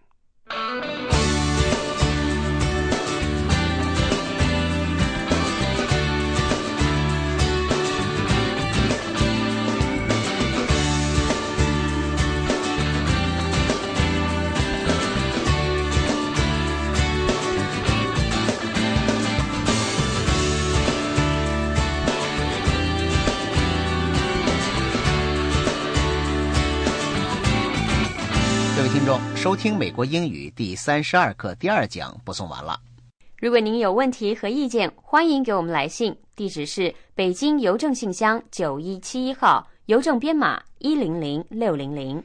[29.36, 32.80] 收听美国英语第三十二课第二讲播送完了。
[33.40, 42.24] 如果您有问题和意见，欢迎给我们来信，地址是北京邮政信箱九一七一号，邮政编码一零零六零零。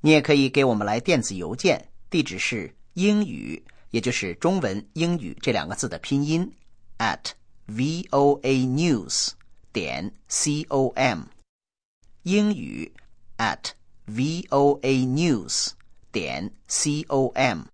[0.00, 1.80] 你也可以给我们来电子邮件，
[2.10, 6.52] 地址是英语，也就是中文英语这两个字的拼音
[6.98, 7.30] at
[7.68, 9.28] voa news
[9.72, 11.20] 点 com。
[12.24, 12.92] 英语
[13.38, 13.70] at
[14.08, 15.70] voa news。
[16.14, 17.73] 点 com。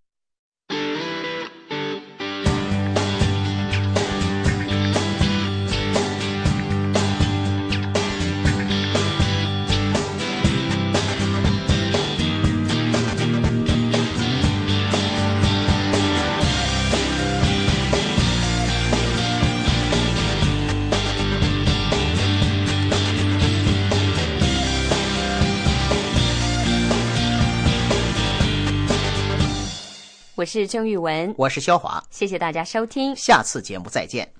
[30.41, 34.40] 我是郑玉文，我是肖华，谢谢大家收听，下次节目再见。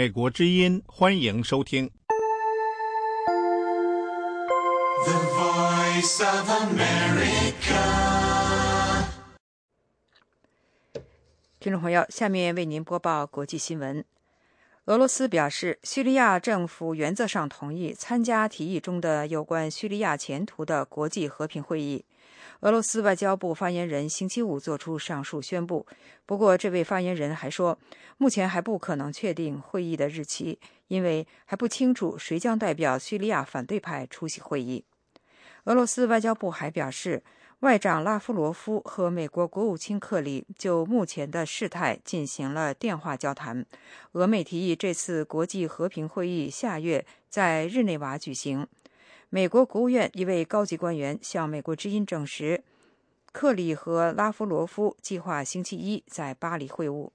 [0.00, 1.90] 美国之音，欢迎收听。
[5.04, 7.76] The Voice of America。
[11.58, 14.02] 听众朋友，下面为您播报国际新闻。
[14.86, 22.06] 俄罗斯表示，叙利亚政府原则上同意参加提议中的有关叙利亚前途的国际和平会议。
[22.60, 25.86] 俄罗斯外交部发言人星期五作出上述宣布。
[26.26, 27.78] 不过，这位发言人还说，
[28.18, 34.84] 目前还不可能确定会议的日期，因为还不清楚谁将代表叙利亚反对派出席会议。
[35.64, 37.22] 俄罗斯外交部还表示。
[37.60, 43.66] 外长拉夫罗夫和美国国务卿克里就目前的事态进行了电话交谈。
[44.12, 48.66] 俄美提议这次国际和平会议下月在日内瓦举行。
[49.32, 52.64] 美国国务院一位高级官员向美国之音证实，
[53.30, 57.10] 克里和拉夫罗夫计划星期一在巴黎会晤。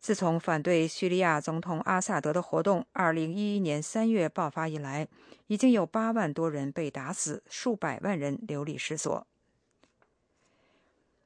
[0.00, 5.06] 自从反对叙利亚总统阿萨德的活动2011年3月爆发以来，
[5.48, 9.26] 已经有8万多人被打死，数百万人流离失所。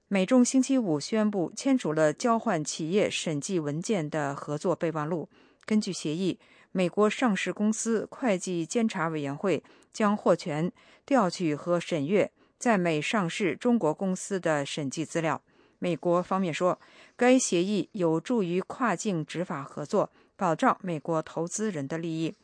[0.09, 5.29] 美中星期五宣布签署了交换企业审计文件的合作备忘录。
[5.65, 6.39] 根据协议，
[6.73, 9.65] 美国上市公司会计监察委员会
[9.97, 10.71] 将获权
[11.07, 15.41] 调取和审阅在美上市中国公司的审计资料。
[15.79, 16.79] 美国方面说，
[17.17, 22.35] 该协议有助于跨境执法合作，保障美国投资人的利益。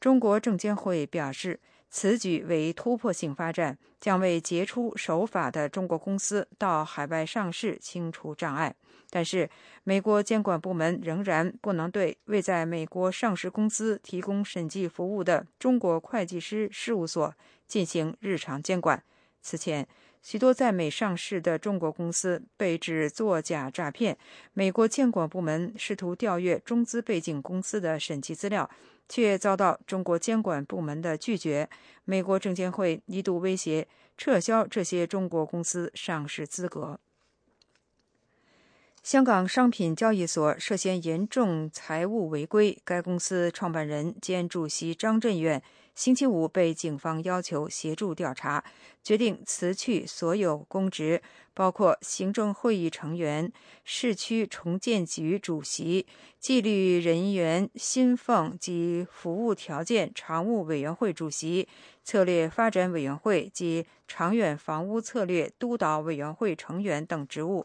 [0.00, 1.60] 中国证监会表示。
[1.96, 8.74] 此举为突破性发展，将为杰出守法的中国公司到海外上市清除障碍。
[9.10, 9.48] 但是，
[9.84, 17.32] 美国监管部门仍然不能对未在美国上市公司提供审计服务的中国会计师事务所
[17.68, 19.00] 进行日常监管。
[19.40, 19.86] 此前，
[20.20, 24.18] 许多在美上市的中国公司被指作假诈骗，
[24.52, 28.68] 美国监管部门试图调阅中资背景公司的审计资料。
[29.08, 31.68] 却遭到中国监管部门的拒绝。
[32.04, 33.86] 美国证监会一度威胁
[34.16, 36.98] 撤销这些中国公司上市资格。
[39.02, 45.62] 香港商品交易所涉嫌严重财务违规，该公司创办人兼主席张震远。
[45.94, 48.64] 星期五被警方要求协助调查，
[49.02, 51.22] 决定辞去所有公职，
[51.54, 53.52] 包括行政会议成员、
[53.84, 56.04] 市区重建局主席、
[56.40, 61.68] 纪律人员薪俸及服务条件常务委员会主席、
[62.02, 67.64] 策略发展委员会及长远房屋策略督导委员会成员等职务。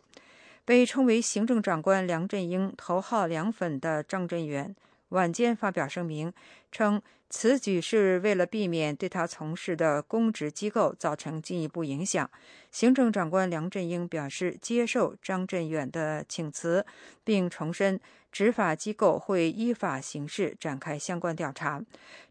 [0.63, 4.75] 被称为行政长官梁振英头号梁粉的张振元。
[5.10, 6.32] 晚间发表声明
[6.72, 12.30] 称，此举是为了避免对他从事的公职机构造成进一步影响。
[12.72, 16.86] 行政长官梁振英表示接受张振远的请辞，
[17.24, 18.00] 并重申
[18.32, 21.82] 执法机构会依法行事，展开相关调查。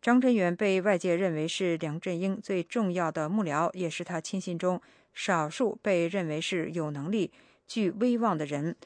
[0.00, 4.80] 张振远被外界认为是梁振英最重要的幕僚，也是他亲信中
[5.12, 7.32] 少数被认为是有能力、
[7.66, 8.76] 具威望的人。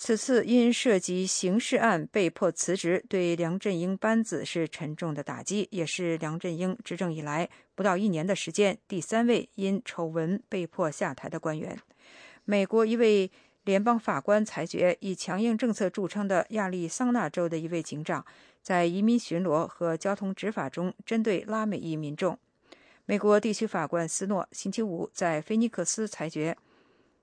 [0.00, 11.76] 此次因涉及刑事案被迫辞职，对梁振英班子是沉重的打击，也是梁振英执政以来不到一年的时间第三位因丑闻被迫下台的官员。
[12.44, 13.28] 美国一位
[13.64, 18.24] 联邦法官裁决，以强硬政策著称的亚利桑那州的一位警长，
[18.62, 22.38] 在移民巡逻和交通执法中针对拉美裔民众。
[23.04, 26.56] 美国地区法官斯诺星期五在菲尼克斯裁决，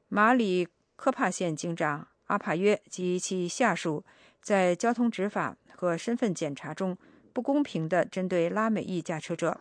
[0.09, 2.09] 马里科帕县警长。
[2.25, 4.03] 阿帕约及其下属
[4.41, 6.97] 在交通执法和身份检查中
[7.33, 9.59] 不公平地针对拉美裔驾车者。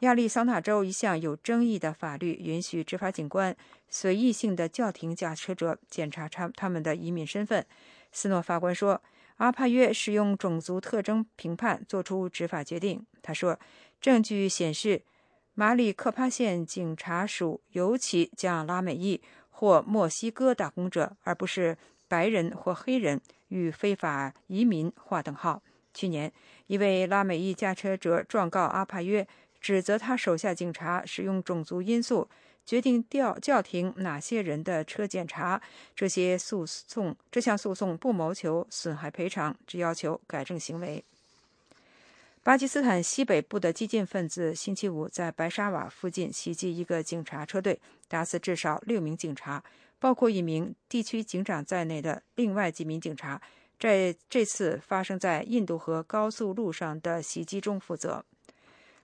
[0.00, 3.56] 亚利桑那州一项有争议的法律允许执法警官
[3.88, 7.64] 随意性的叫停驾车者检查他他们的移民身份。
[8.12, 9.02] 斯诺法官说，
[9.36, 13.04] 阿帕约使用种族特征评判作出执法决定。
[13.22, 13.58] 他说，
[14.00, 15.02] 证据显示
[15.54, 21.78] 马里克帕县警察署尤其将拉美裔或墨西哥打工者，而不是。
[22.08, 25.62] 白人或黑人与非法移民划等号。
[25.92, 26.32] 去年，
[26.66, 29.26] 一位拉美裔驾车者状告阿帕约，
[29.60, 32.28] 指责他手下警察使用种族因素
[32.66, 35.62] 决定调叫停哪些人的车检查。
[35.94, 41.04] 这些诉讼这项诉讼不谋求损害赔偿，只要求改正行为。
[42.42, 49.62] 巴基斯坦西北部的激进分子星期五在白沙瓦附近袭击一个警察车队，打死至少六名警察。
[49.98, 53.40] 包括一名地区警长在内的另外几名警察，
[53.78, 58.24] 在这次发生在印度河高速路上的袭击中负责。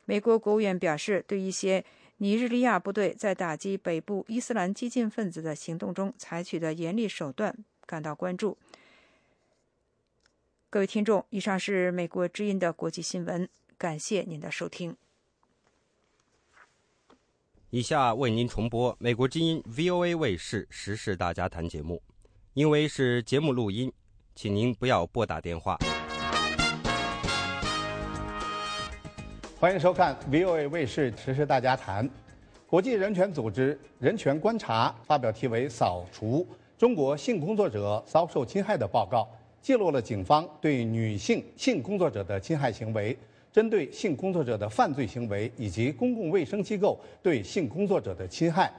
[0.05, 1.84] 美国国务院表示，对一些
[2.18, 8.59] 尼日利亚部队在打击北部伊斯兰激进分子的行动中采取的严厉手段感到关注。
[10.68, 14.97] 各位听众，以上是美国之音的国际新闻，感谢您的收听。
[17.73, 22.03] 以下为您重播美国之音 VOA 卫视时事大家谈节目，
[22.53, 23.93] 因为是节目录音，
[24.35, 25.79] 请您不要拨打电话。
[29.57, 32.11] 欢迎收看 VOA 卫视时事大家谈，
[32.66, 36.45] 国际人权组织人权观察发表题为扫除
[36.77, 39.29] 中国性工作者遭受侵害的报告，
[39.62, 43.16] 记录了警方对女性性工作者的侵害行为。
[43.53, 48.70] 针对性工作者的犯罪行为以及公共卫生机构对性工作者的侵害。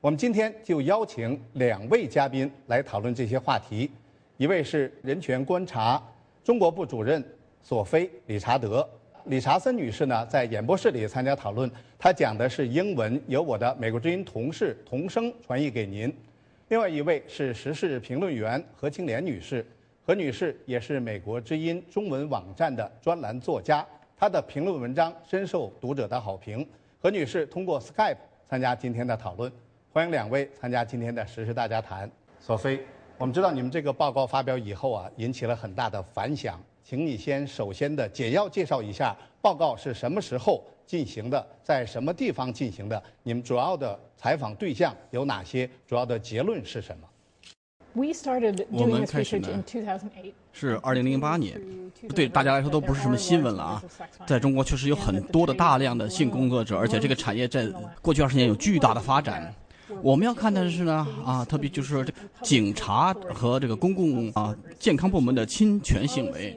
[0.00, 3.90] 我们今天就邀请两位嘉宾来讨论这些话题，
[4.36, 6.02] 一位是人权观察
[6.44, 7.22] 中国部主任
[7.62, 8.88] 索菲·理查德。
[9.24, 16.14] 理查森女士呢，在演播室里参加讨论，她讲的是英文，由我的美国之音同事同声传译给您。
[16.68, 19.64] 另外一位是时事评论员何青莲女士，
[20.04, 23.86] 何女士也是美国之音中文网站的专栏作家，
[24.16, 26.66] 她的评论文章深受读者的好评。
[27.00, 28.16] 何女士通过 Skype
[28.48, 29.50] 参加今天的讨论，
[29.92, 32.08] 欢迎两位参加今天的时事大家谈。
[32.40, 32.80] 索菲，
[33.18, 36.60] 我们知道你们这个报告发表以后啊，引起了很大的反响。
[36.84, 43.02] 请你先首先的简要介绍一下报告是什么时候进行的，在什么地方进行的？
[43.22, 45.68] 你们主要的采访对象有哪些？
[45.86, 47.08] 主要的结论是什么？
[48.70, 49.64] 我们开始呢
[50.56, 51.60] 是二零零八年，
[52.14, 53.82] 对大家来说都不是什么新闻了啊。
[54.24, 57.66] 在中国确实有很多的大量的性工作者，而且这个产业在
[58.00, 59.52] 过去二十年有巨大的发展。
[60.00, 62.06] 我们要看的是呢，啊，特别就是
[62.40, 66.56] 警察和这个公共啊健康部门的侵权行为。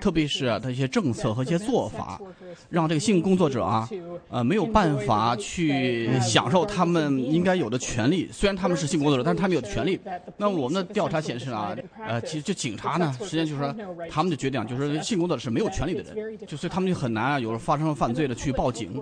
[0.00, 2.20] 特别是啊，他一些政策和一些做法，
[2.68, 3.88] 让这个性工作者啊，
[4.30, 8.28] 呃，没有办法去享受他们应该有的权利。
[8.32, 10.00] 虽然他们是性工作者，但是他们有权利。
[10.36, 13.74] 那我们的调查显示啊，呃，其实就警察呢，实际上就是说，
[14.08, 19.00] 他们的决定就是性工作者是没有权利的人，就所以他们就很难啊，有发生了犯罪的去报警。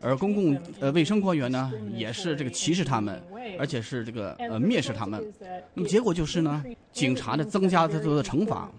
[0.00, 3.20] 而公共呃卫生官员呢，也是这个歧视他们，
[3.58, 5.24] 而且是这个呃蔑视他们。
[5.72, 8.70] 那么结果就是呢，警察呢增加他的惩罚。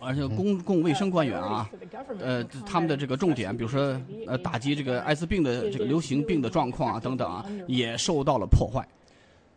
[0.00, 1.70] 而且公共卫生官员啊，
[2.18, 8.84] 呃，他们的这个重点，比如说呃，打击这个艾滋病的这个流行病的状况啊等等啊，也受到了破坏。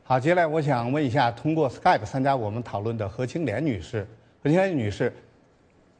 [0.04, 4.08] 好，接下来我想问一下，通过 Skype 参加我们讨论的何青莲女士，
[4.44, 5.12] 何青莲女士，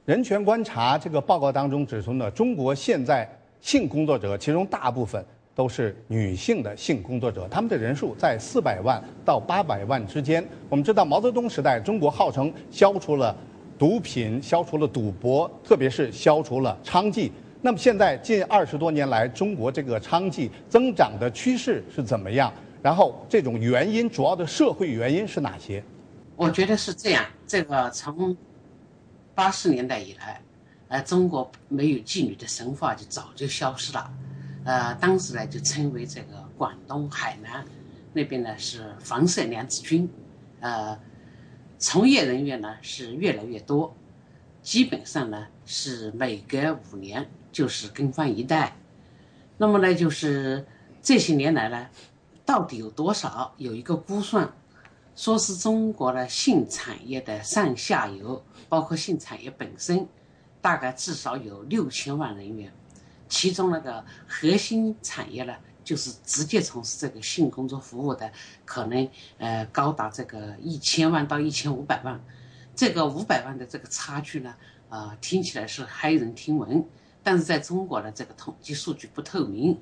[0.06, 3.28] 人权观察这个报告当中指出呢，中国现在
[3.60, 10.46] 性工作者其中大部分都是女性的性工作者，他们的人数在四百万到八百万之间。
[10.70, 13.36] 我们知道毛泽东时代，中国号称消除了。
[13.78, 17.32] 毒品消除了赌博，特别是消除了娼妓。
[17.62, 22.54] 那么现在近二十多年来，中国这个娼妓增长的趋势是怎么样？
[22.82, 25.82] 然后这种原因主要的社会原因是哪些？
[26.36, 27.26] 我觉得是这样。
[27.48, 28.36] 这个从
[29.34, 30.42] 八十年代以来，
[30.90, 34.14] 呃，中国没有妓女的神话就早就消失了。
[34.66, 37.64] 呃，当时呢就称为这个广东、海南
[38.12, 40.10] 那边呢是黄色娘子军，
[40.60, 40.98] 呃。
[41.84, 43.94] 从业人员呢是越来越多，
[44.62, 48.78] 基本上呢是每隔五年就是更换一代。
[49.58, 50.66] 那么呢就是
[51.02, 51.90] 这些年来呢，
[52.46, 53.54] 到底有多少？
[53.58, 54.50] 有一个估算，
[55.14, 60.08] 说是中国的性产业的上下游，包括性产业本身，
[60.62, 62.72] 大概至少有六千万人员，
[63.28, 65.54] 其中那个核心产业呢。
[65.84, 68.32] 就是直接从事这个性工作服务的，
[68.66, 72.20] 可能呃高达这个一千万到一千五百万，
[72.76, 74.56] 这个五百万的这个差距呢，
[74.90, 76.86] 啊听起来是骇人听闻，
[77.22, 79.80] 但是在中国呢这个统计数据不透明，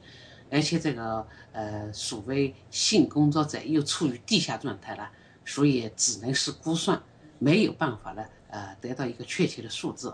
[0.50, 5.10] 而且这个呃所谓性工作者又处于地下状态了，
[5.46, 7.02] 所以只能是估算，
[7.40, 10.14] 没有办法呢呃得到一个确切的数字。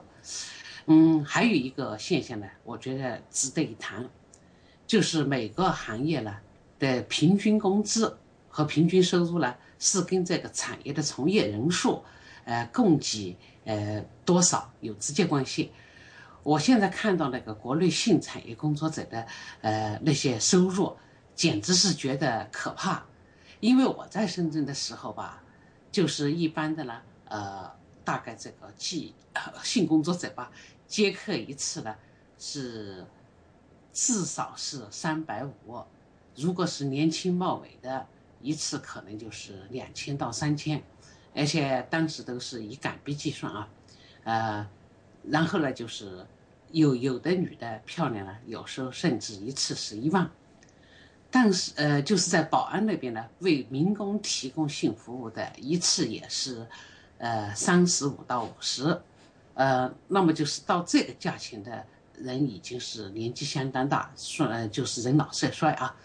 [0.89, 4.07] 嗯，还有一个现象呢，我觉得值得一谈。
[4.87, 6.37] 就是每个行业呢
[6.79, 8.17] 的平均工资
[8.47, 12.01] 和平均收入呢，是跟这个产业的从业人数，
[12.45, 13.35] 呃，供给
[13.65, 15.71] 呃多少有直接关系。
[16.41, 19.27] 我现在看到那个国内性产业工作者的
[19.59, 20.95] 呃那些收入，
[21.35, 23.03] 简直是觉得可怕。
[23.59, 25.43] 因为我在深圳的时候吧，
[25.91, 27.69] 就是一般的呢，呃，
[28.05, 29.13] 大概这个计
[29.61, 30.49] 性工作者吧，
[30.87, 31.93] 接客一次呢
[32.39, 33.05] 是。
[33.99, 35.83] 至少是三百五，
[36.35, 38.05] 如果是年轻貌美的，
[38.43, 40.83] 一次可能就是两千到三千，
[41.33, 43.67] 而且当时都是以港币计算啊，
[44.23, 44.67] 呃，
[45.23, 46.23] 然后呢就是
[46.69, 50.29] 有有的女的漂亮呢，有时候甚至一次十一万，
[51.31, 56.67] 但是呃就是在宝安那边呢，为民工提供性服务的一次也是，
[57.17, 59.01] 呃三十五到五十，
[59.55, 61.83] 呃，那么就是到这个价钱的。
[62.17, 65.95] 人已经是年纪相当大，算就是人老色衰啊。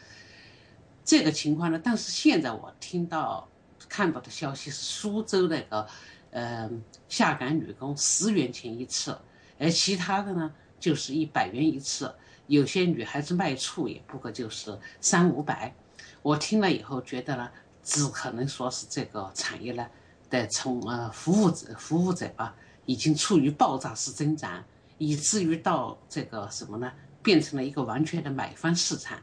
[1.04, 3.48] 这个情况呢，但是现在我听到
[3.88, 5.86] 看到的消息是苏州那个
[6.30, 6.70] 呃
[7.08, 9.18] 下岗女工十元钱一次，
[9.58, 12.14] 而其他的呢就是一百元一次，
[12.46, 15.74] 有些女孩子卖醋也不过就是三五百。
[16.22, 17.50] 我听了以后觉得呢，
[17.82, 19.84] 只可能说是这个产业呢
[20.30, 22.54] 的从呃服务者服务者吧，
[22.86, 24.62] 已经处于爆炸式增长，
[25.04, 26.92] 以至于到这个什么呢，
[27.24, 29.18] 变成了一个完全的买方市场，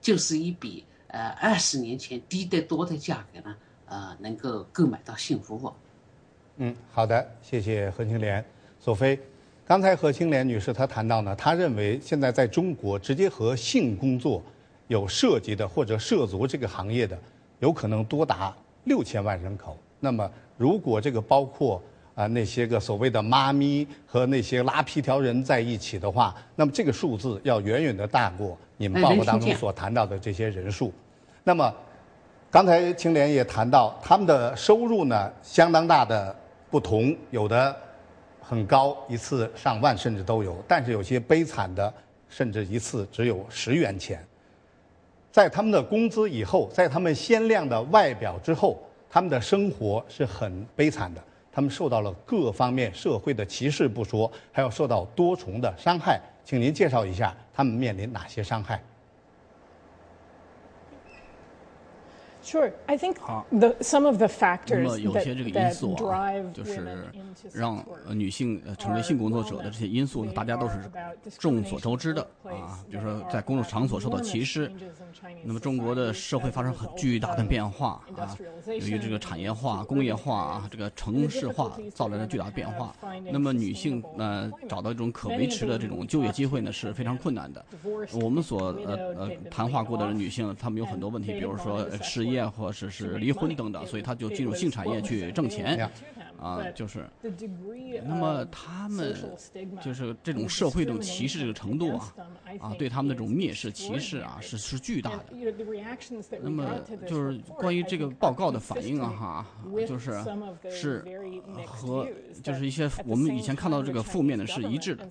[0.00, 3.56] 就是一笔呃二十年前低得多的价格呢，
[3.86, 5.72] 呃能够购买到性服务。
[6.58, 8.44] 嗯，好的，谢谢何青莲，
[8.78, 9.18] 索菲。
[9.66, 14.40] 刚才何青莲女士她谈到呢，她认为现在在中国直接和性工作
[14.86, 17.18] 有涉及的或者涉足这个行业的，
[17.58, 19.76] 有可能多达六千万人口。
[19.98, 21.82] 那么，如果这个包括
[22.14, 30.92] 啊那些个所谓的妈咪和那些拉皮条人在一起的话，那么这个数字要远远的大过你们报告当中所谈到的这些人数。
[31.42, 31.74] 那么，
[32.50, 36.34] 刚才青莲也谈到，他们的收入呢相当大的。
[36.70, 37.76] 不同，有的
[38.40, 41.94] 很高，一次上万甚至都有；但是有些悲惨的，
[42.28, 44.26] 甚至一次只有十元钱。
[45.30, 51.22] 在他们的工资以后，在他们鲜亮的外表之后，他们的生活是很悲惨的。
[51.54, 56.20] 他们受到了各方面社会的歧视不说，还要受到多重的伤害。
[56.44, 58.82] 请您介绍一下他们面临哪些伤害
[62.44, 63.14] ？Sure, I think
[63.58, 66.86] the some of the factors 那么有些这个因素啊，就是
[67.54, 70.74] 让女性成为性工作者的这些因素呢，大家都是
[71.38, 72.78] 众所周知的啊。
[72.90, 74.70] 比如说在公众场所受到歧视，
[75.42, 78.36] 那么中国的社会发生很巨大的变化啊，
[78.66, 82.94] 由于这个产业化、工业化啊，这个城市化造来的巨大变化，
[83.32, 87.64] 那么女性呢找到一种可维持的这种就业机会呢是非常困难的。
[88.12, 92.33] 我们所呃呃谈话过的女性，她们有很多问题，比如说失业。
[92.42, 95.90] 或者是离婚等等，所以他就进入性产业去挣钱。
[96.44, 97.08] 啊，就是，
[98.04, 99.16] 那么他们
[99.82, 102.14] 就是这种社会这种歧视这个程度啊，
[102.60, 105.24] 啊，对他们的这种蔑视歧视啊，是是巨大的。
[106.42, 109.46] 那么就是关于这个报告的反应啊，哈，
[109.88, 110.22] 就是
[110.70, 111.02] 是
[111.66, 112.06] 和
[112.42, 115.08] 就是一些我们以前看到的这个负面的是一致的。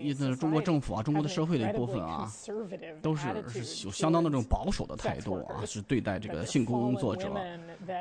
[0.00, 2.32] 意思是中国政府啊，中国的社会的一部分啊，
[3.02, 7.30] 都是是有相当的这种保守的态度啊，是对待这个性工作者，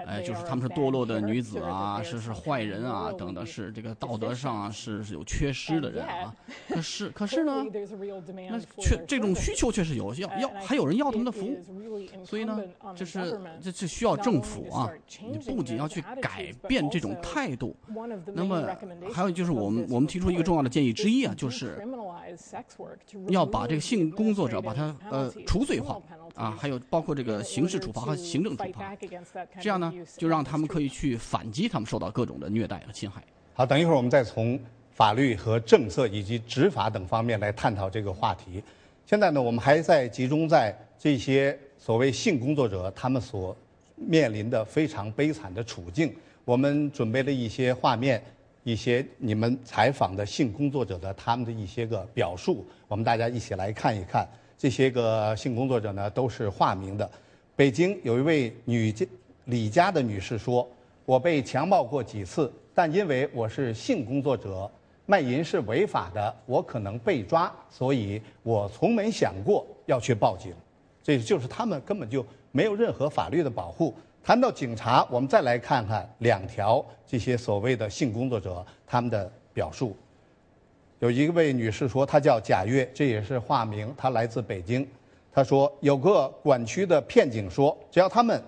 [0.05, 2.36] 哎，就是他们是堕落的女子啊，是是。
[2.37, 6.33] 坏人啊，等等，是这个道德上啊是是有缺失的人啊。
[6.69, 7.65] 可是可是呢，
[8.49, 11.57] 那确这种需求确实有，要 要还有人要他们的服务。
[12.23, 12.61] 所以呢，
[12.95, 14.89] 就是这这需要政府啊，
[15.21, 17.75] 你不仅要去改变这种态度，
[18.33, 18.67] 那么
[19.11, 21.83] 还有就是我们我们提出一个重要的建议之一啊，就是
[23.29, 25.99] 要把这个性工作者把他呃除罪化。
[26.37, 28.95] 啊，还有包括这个刑事处罚和行政处罚，
[29.59, 33.23] 这样呢，就让他们可以去反击他们受到各种的虐待和侵害。
[33.55, 34.59] 好，等一会儿我们再从
[34.93, 38.63] 法律和政策以及执法等方面来探讨这个话题。
[39.05, 43.57] 现在呢，我们还在集中在这些所谓性工作者他们所
[43.95, 46.15] 面临的非常悲惨的处境。
[46.45, 48.23] 我们准备了一些画面，
[48.63, 54.27] 一些你们采访的性工作者的他们的一些个表述，我们大家一起来看一看。
[54.57, 57.09] 这些个性工作者呢，都是化名的。
[57.55, 59.05] 北京有一位女家
[59.45, 60.67] 李家的女士说
[61.05, 64.69] ：“我被强暴过几次，但因为我是性工作者，
[65.05, 70.53] 卖淫是违法的，我可能被抓，所以我从没想过要去报警。”
[71.03, 73.93] 这就是他们根本就没有任何法律的保护。
[74.23, 79.95] 谈到警察，我们再来看看两条这些所谓的性工作者他们的表述。
[80.99, 84.87] 有一位女士说，她叫贾月，这也是化名，她来自北京。
[85.31, 88.41] 她说，有个管区的片警说，只要他们，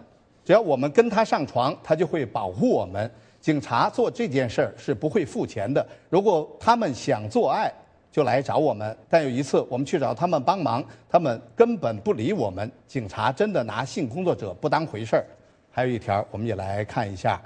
[0.43, 3.09] 只要我们跟他上床，他就会保护我们。
[3.39, 5.85] 警察做这件事儿是不会付钱的。
[6.09, 7.71] 如果他们想做爱，
[8.11, 8.97] 就来找我们。
[9.07, 12.69] 但有一次我们去找他们帮忙，他们根本不理我们。
[12.87, 15.25] 警察真的拿性工作者不当回事儿。
[15.69, 17.39] 还有一条，我们也来看一下。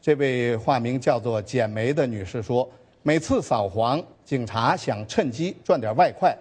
[0.00, 2.70] 这位化名叫做简梅的女士说。
[3.06, 6.34] 每次扫黄，警察想趁机赚点外快，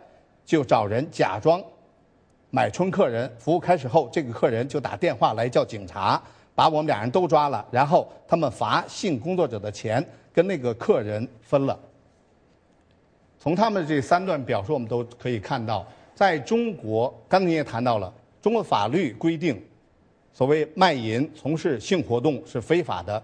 [0.45, 1.61] 就找人假装
[2.51, 3.30] 买春客人。
[3.38, 6.24] 服务开始后，这个客人就打电话来叫警察，
[6.55, 7.68] 把我们俩人都抓了。
[7.70, 10.01] 然后他们罚性工作者的钱
[10.32, 11.78] 跟那个客人分了。
[13.38, 15.86] 从他们这三段表述，我们都可以看到，
[16.16, 19.61] 在中国，刚才你也谈到了，中国法律规定，
[20.32, 23.22] 所谓卖淫、从事性活动是非法的。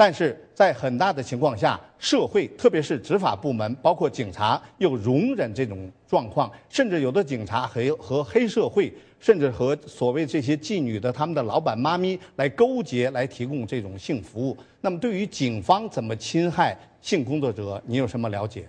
[0.00, 14.56] 但是在很大的情况下，社会特别是执法部门，包括警察，又容忍这种状况，甚至有的警察和和黑社会，甚至和所谓这些妓女的他们的老板妈咪来勾结，来提供这种性服务。
[14.80, 18.68] 那么，对于警方怎么侵害性工作者，你有什么了解？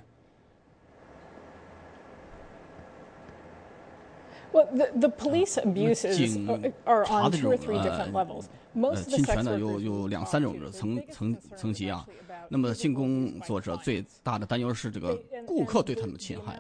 [4.52, 6.38] Well, the the police abuses
[6.86, 8.46] are on two or three different levels.
[8.74, 12.06] 呃，侵权的有有两三种层层层级啊。
[12.52, 16.60] 那么性工作者最大的担忧是这个顾客对他们侵害。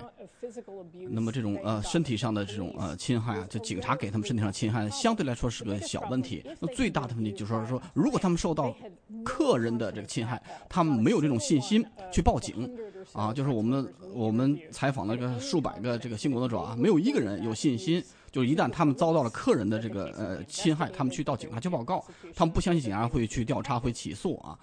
[1.09, 6.43] 那么这种呃身体上的这种呃侵害啊，就警察给他们身体上侵害，相对来说是个小问题。
[6.59, 8.75] 那最大的问题就是说说，如果他们受到
[9.23, 12.71] 客人的这个侵害，他们没有这种信心去报警
[13.13, 13.33] 啊。
[13.33, 18.03] 就是我们我们采访了个数百个这个性工作者啊，没有一个人有信心。
[18.31, 22.03] 就一旦他们遭到了客人的这个呃侵害，他们去到警察去报告，
[22.35, 24.57] 他们不相信警察会去调查、会起诉啊。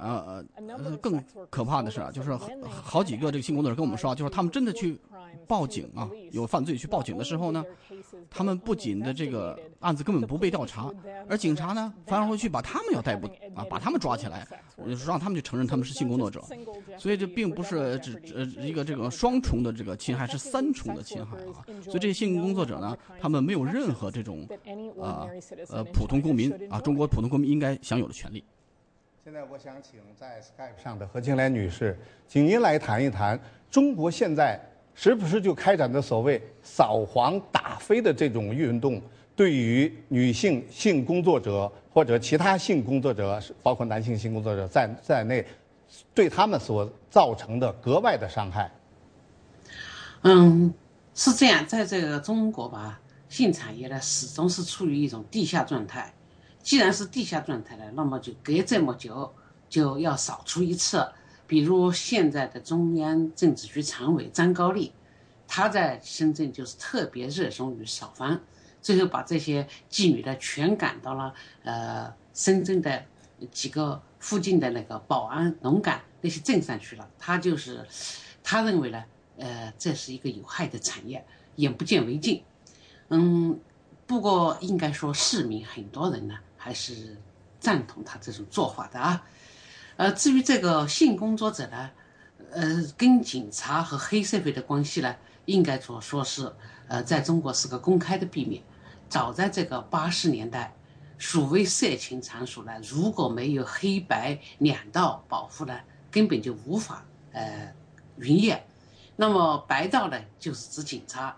[0.00, 2.36] 呃呃，更可怕的是啊，就是
[2.68, 4.98] 好几个这个性工作者跟我们说，就是他们真的去
[5.46, 7.64] 报警啊，有犯罪去报警的时候呢，
[8.28, 10.90] 他们不仅的这个案子根本不被调查，
[11.28, 14.46] 而警察呢反而会去把他们要逮捕啊，把他们抓起来，
[15.06, 16.42] 让他们去承认他们是性工作者。
[16.98, 21.62] 所以这并不是只呃一个这个双重的这个侵害，是三重的侵害啊。
[21.84, 22.63] 所以这些性工作。
[22.64, 24.46] 者呢，他们没有任何这种
[25.00, 25.26] 啊
[25.68, 28.44] 呃普通公民啊中国普通公民应该享有的权利。
[29.24, 31.98] 现在我想请在 Skype 上的何青莲女士，
[32.28, 33.40] 请您来谈一谈
[33.70, 34.60] 中国现在
[34.94, 39.00] 时不时就开展的所谓扫黄打非的这种运动，
[39.34, 45.42] 对于女性性工作者或者其他性工作者，包括男性性工作者在在内，
[46.12, 48.70] 对他们所造成的格外的伤害。
[50.22, 50.72] 嗯。
[51.14, 56.12] 是这样，在这个中国吧，性产业呢始终是处于一种地下状态。
[56.60, 59.32] 既然是地下状态呢，那么就隔这么久
[59.68, 61.06] 就要扫出一次。
[61.46, 64.92] 比如现在的中央政治局常委张高丽，
[65.46, 68.40] 他在深圳就是特别热衷于扫黄，
[68.82, 73.04] 最后把这些妓女的全赶到了呃深圳的
[73.52, 77.08] 几个附近的那个宝安、龙岗那些镇上去了。
[77.20, 77.86] 他就是
[78.42, 79.04] 他认为呢。
[79.36, 81.24] 呃，这是一个有害的产业，
[81.56, 82.42] 眼不见为净。
[83.08, 83.58] 嗯，
[84.06, 87.16] 不过应该说市民很多人呢还是
[87.60, 89.26] 赞同他这种做法的啊。
[89.96, 91.90] 呃，至于这个性工作者呢，
[92.50, 95.14] 呃，跟警察和黑社会的关系呢，
[95.44, 96.52] 应该说说是
[96.88, 98.62] 呃，在中国是个公开的秘密。
[99.08, 100.74] 早在这个八十年代，
[101.18, 105.78] 所谓色情场所呢，如果没有黑白两道保护呢，
[106.10, 107.72] 根本就无法呃
[108.20, 108.64] 营业。
[109.16, 111.34] 那么白道呢，就是指警察；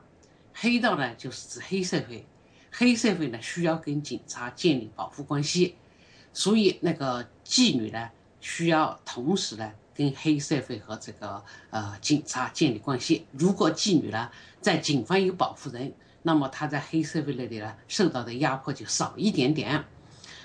[0.55, 2.25] 黑道呢，就是指黑社会。
[2.73, 5.77] 黑社会呢，需要跟警察建立保护关系，
[6.33, 8.11] 所以那个妓女呢，
[8.41, 13.27] 需要同时呢跟黑社会和这个呃警察建立关系。
[13.33, 19.85] 如果妓女呢在警方有保护人，那么她在黑社会那里呢受到的压迫就少一点点。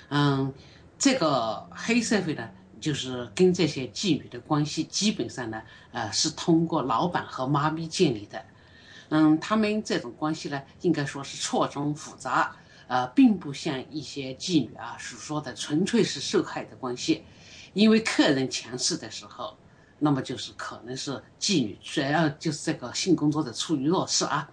[0.08, 0.52] 嗯，
[0.98, 2.50] 这个黑社会呢。
[2.82, 5.62] 就是跟这些妓女的关系，基本上呢，
[5.92, 8.44] 呃，是通过老板和妈咪建立的。
[9.08, 12.56] 嗯，他们这种关系呢，应该说是错综复杂，
[12.88, 17.24] 呃，并不像一些妓女啊所说的纯粹是受害的关系。
[17.72, 19.56] 因为客人强势的时候，
[20.00, 24.50] 那么就是可能是妓女主要就是这个性工作者处于弱势啊。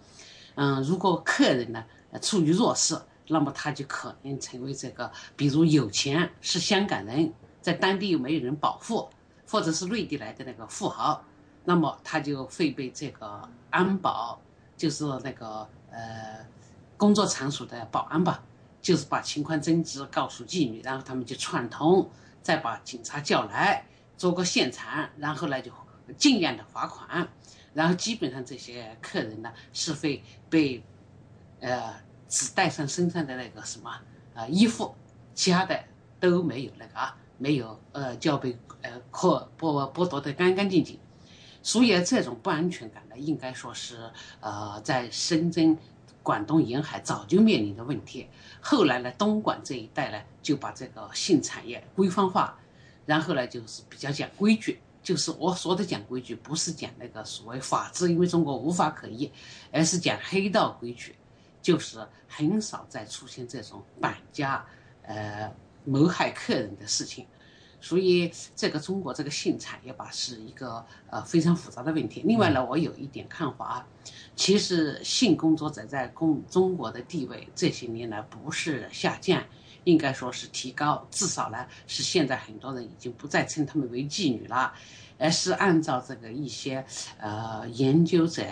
[0.56, 1.84] 嗯，如果客人呢
[2.22, 2.96] 处于弱势，
[3.28, 7.34] 那么他就可能成为这个，比如有钱是香港人。
[7.62, 9.10] 在当地又没有人保护，
[9.48, 11.24] 或者是内地来的那个富豪，
[11.66, 14.40] 那么他就会被这个安保，
[14.78, 16.46] 就是那个呃
[16.98, 18.44] 工作场所的保安吧，
[18.82, 22.10] 就是把情况真知告诉妓女，然后他们就串通，
[22.42, 23.86] 再把警察叫来
[24.18, 25.72] 做个现场，然后呢就
[26.18, 27.28] 尽量的罚款，
[27.74, 30.84] 然后基本上这些客人呢是会被
[31.60, 31.94] 呃
[32.28, 33.92] 只带上身上的那个什么
[34.34, 34.96] 啊衣服，
[35.34, 35.78] 其他的
[36.20, 37.16] 都没有那个啊。
[37.42, 41.00] 没有，呃，就要被呃剥剥剥夺的干干净净，
[41.64, 44.12] 所以这种不安全感呢，应该说是
[44.42, 45.78] 呃在深圳、
[46.22, 48.28] 广东沿海早就面临的问题。
[48.60, 52.60] 后来呢，东莞这一带呢就把这个性产业规范化，
[53.06, 59.32] 然后呢就是比较讲规矩，就是我说的讲规矩，不是讲那个所谓法治，因为中国无法可依，
[59.72, 61.16] 而是讲黑道规矩，
[61.62, 64.66] 就是很少再出现这种绑架，
[65.04, 65.50] 呃。
[65.86, 67.26] 谋害客人的事情，
[67.82, 72.22] 所以这个中国这个性产业吧，是一个呃非常复杂的问题。
[72.26, 73.88] 另外呢，我有一点看法啊，
[74.36, 79.44] 其实性工作者在公中国的地位这些年来不是下降，
[79.86, 84.74] 应该说是提高，至少呢是现在很多人已经不再称他们为妓女了。
[85.20, 86.84] 而是按照这个一些
[87.20, 88.44] 呃研究者，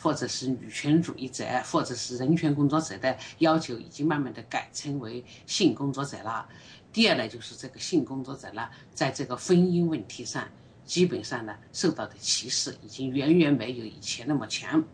[0.00, 6.48] 或者是女权主义者，或者是人权工作者的要求，已经慢慢的改称为性工作者了。
[6.92, 10.46] 第二呢，就是这个性工作者呢，在这个婚姻问题上，
[10.84, 14.84] 基本上呢受到的歧视已经远远没有以前那么强。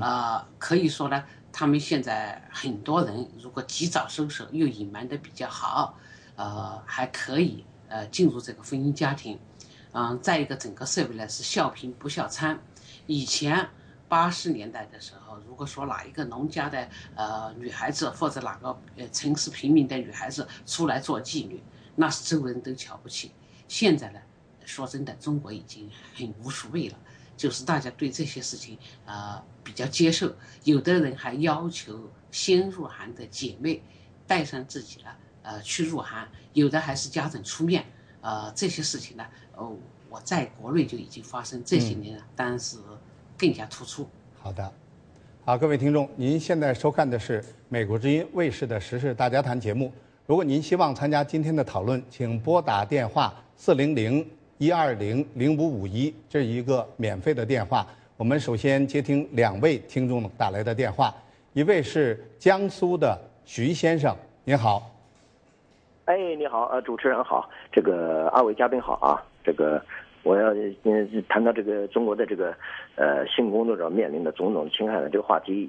[0.00, 5.98] 呃，可以说呢，他们现在很多人如果及早收手，又隐瞒的比较好，
[6.36, 9.36] 呃，还可以呃进入这个婚姻家庭。
[9.98, 12.58] 嗯，再一个，整个社会呢是笑贫不笑娼。
[13.06, 13.66] 以前
[14.10, 21.62] 八十年代的时候，如果说哪一个农家的呃女孩子或者哪个呃城市平民的女孩子出来做妓女，
[21.94, 23.32] 那是周围人都瞧不起。
[23.68, 24.20] 现在呢，
[24.66, 26.98] 说真的，中国已经很无所谓了，
[27.34, 28.76] 就是大家对这些事情
[29.06, 30.30] 呃比较接受。
[30.64, 33.82] 有的人还要求先入行的姐妹
[34.26, 35.04] 带上自己的
[35.40, 37.86] 呃去入行，有的还是家长出面。
[38.20, 39.24] 呃，这些事情呢，
[39.56, 39.76] 呃，
[40.08, 42.78] 我在国内就已经发生这些年了，当然是
[43.36, 44.08] 更加突出。
[44.40, 44.72] 好的，
[45.44, 49.92] 好，各位听众，您现在收看的是美国之音卫视的时事大家谈节目。
[50.26, 57.86] 如果您希望参加今天的讨论，请拨打电话四零零一二零零五五一，这是一个免费的电话。
[58.16, 61.14] 我们首先接听两位听众打来的电话，
[61.52, 64.95] 一位是江苏的徐先生，您好。
[66.06, 69.82] 哎，你好，呃，主持人好，这个二位嘉宾好啊，这个
[70.22, 70.54] 我要
[70.84, 72.54] 嗯谈到这个中国的这个
[72.94, 75.66] 呃性工作者面临的种种侵害的这个话题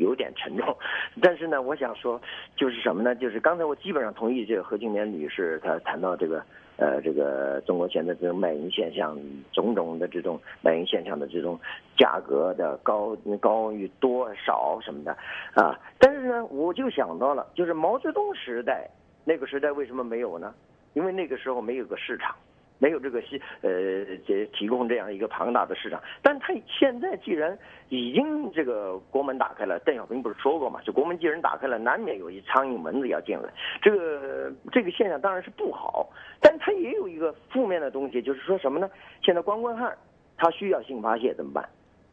[0.00, 0.76] 有有点沉重，
[1.22, 2.20] 但是呢，我想说
[2.56, 3.14] 就是什么呢？
[3.14, 6.42] 就是刚才我基本上同意这个何静莲女士她谈到这个
[6.76, 9.16] 呃这个中国现在这种卖淫现象，
[9.52, 11.56] 种种的这种卖淫现象的这种
[11.96, 15.16] 价格的高高与多少什么的
[15.54, 18.90] 啊，但是呢，我就想到了，就是毛泽东时代。
[19.28, 20.54] 那个时代为什么没有呢？
[20.94, 22.34] 因为那个时候没有个市场，
[22.78, 23.70] 没有这个西呃
[24.26, 26.02] 这提供这样一个庞大的市场。
[26.22, 27.56] 但他现在既然
[27.90, 30.80] 已经这个国门打开了，邓小平不是说过嘛？
[30.80, 33.52] 就国门既然打开了，难免有一苍蝇蚊子要进来。
[33.82, 36.08] 这个这个现象当然是不好，
[36.40, 38.88] 但它也有一个负面的东西，就是说什么呢？
[39.22, 39.94] 现在光棍汉
[40.38, 41.68] 他需要性发泄怎么办？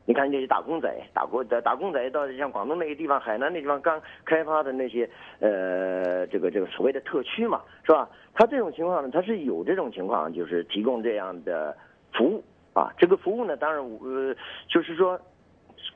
[0.07, 8.07] 你看这些打工仔，打工的打工仔到像广东那个地方、海南那地方刚开发的那些，呃，这个这个所谓的特区嘛，是吧？
[8.33, 11.75] 他这种情况呢，他是有这种情况，就是提供这样的
[12.13, 12.43] 服务
[12.73, 12.93] 啊。
[12.99, 14.35] 这个服务呢，当然呃，
[14.67, 15.19] 就是说，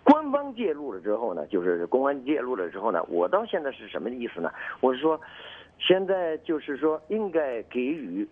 [0.04, 4.52] 官方介入了之后呢，就是公安介入了之后呢，我到现在是什么意思呢？
[4.82, 5.22] 我是说，
[5.78, 8.28] 现在就是说应该给予。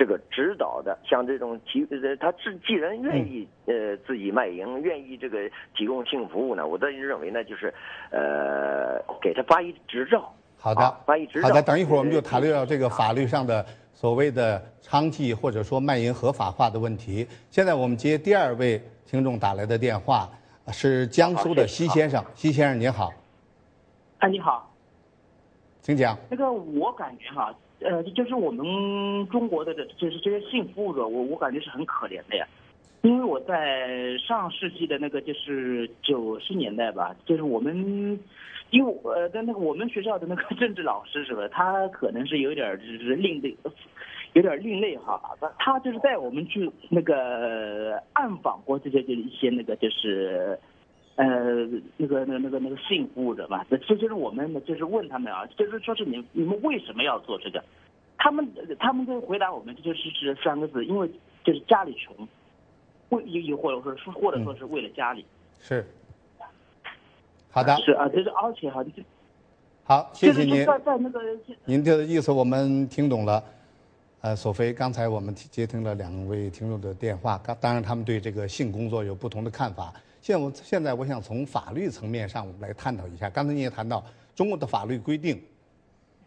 [0.00, 5.38] 这个指导的，像这种提呃，他既既然愿意呃自己卖淫，愿意这个
[5.76, 7.66] 提供性服务呢，我倒认为呢，就是
[8.10, 10.32] 呃给他发一执照。
[10.56, 11.48] 好的，发一执照。
[11.48, 17.28] 好的，等一会儿我们就谈论到这个法律上的所谓的娼妓或者说卖淫合法化的问题。
[17.50, 20.26] 现在我们接第二位听众打来的电话，
[20.68, 22.24] 是江苏的西先生。
[22.34, 23.12] 西先生您好。
[24.20, 24.74] 哎，你好。
[25.82, 26.16] 请讲。
[26.30, 27.54] 那个我感觉哈。
[27.80, 28.64] 呃，就是我们
[29.28, 32.46] 中国的这，就是这些性服务者，我我感觉是很可怜的呀。
[33.02, 38.20] 因为我在上世纪的那个就是九十年代吧，就是我们，
[38.70, 43.56] 因为呃，在那个我们学校的那个 政治老师是吧，他可能是有点就是另类，
[44.34, 45.18] 有点另类哈。
[45.58, 50.58] 他就是带我们去那个暗访过这些就是一些那个就是。
[51.20, 51.26] 呃，
[51.98, 57.62] 那个、那个、那个、那个性服务者吧，这就是我们就是问他们啊，就是说是你你们为什么要做这个？
[58.16, 58.48] 他们
[58.78, 61.06] 他们都回答我们，这就是是三个字，因为
[61.44, 62.26] 就是家里穷，
[63.10, 65.22] 为又又或者说是或者说是为了家里。
[65.58, 65.84] 是。
[67.50, 67.76] 好的。
[67.76, 68.90] 是啊，就是而且哈，就
[69.84, 70.64] 好，谢谢您。
[70.64, 71.20] 在在那个。
[71.66, 73.44] 您的意思我们听懂了。
[74.22, 79.92] 呃，索菲，刚才我们接听了两位听众的电话，当当然他们对这个性工作有不同的看法。
[80.20, 83.30] 现我现在我想从法律层面上我们来探讨一下。
[83.30, 84.04] 刚才你也谈到，
[84.34, 85.42] 中国的法律规定，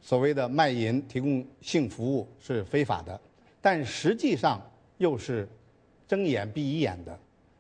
[0.02, 3.20] 所谓的卖淫提供性服务是非法的，
[3.62, 4.60] 但实际上
[4.98, 5.48] 又是
[6.08, 7.18] 睁眼闭一眼的，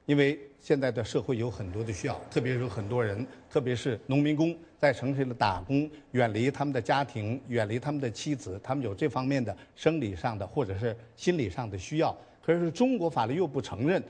[0.07, 14.01] 因为现在的社会有很多的需要，特别是很多人，特别是农民工在城市里打工，远离他们的家庭，远离他们的妻子，他们有这方面的生理上的或者是心理上的需要，可是中国法律又不承认。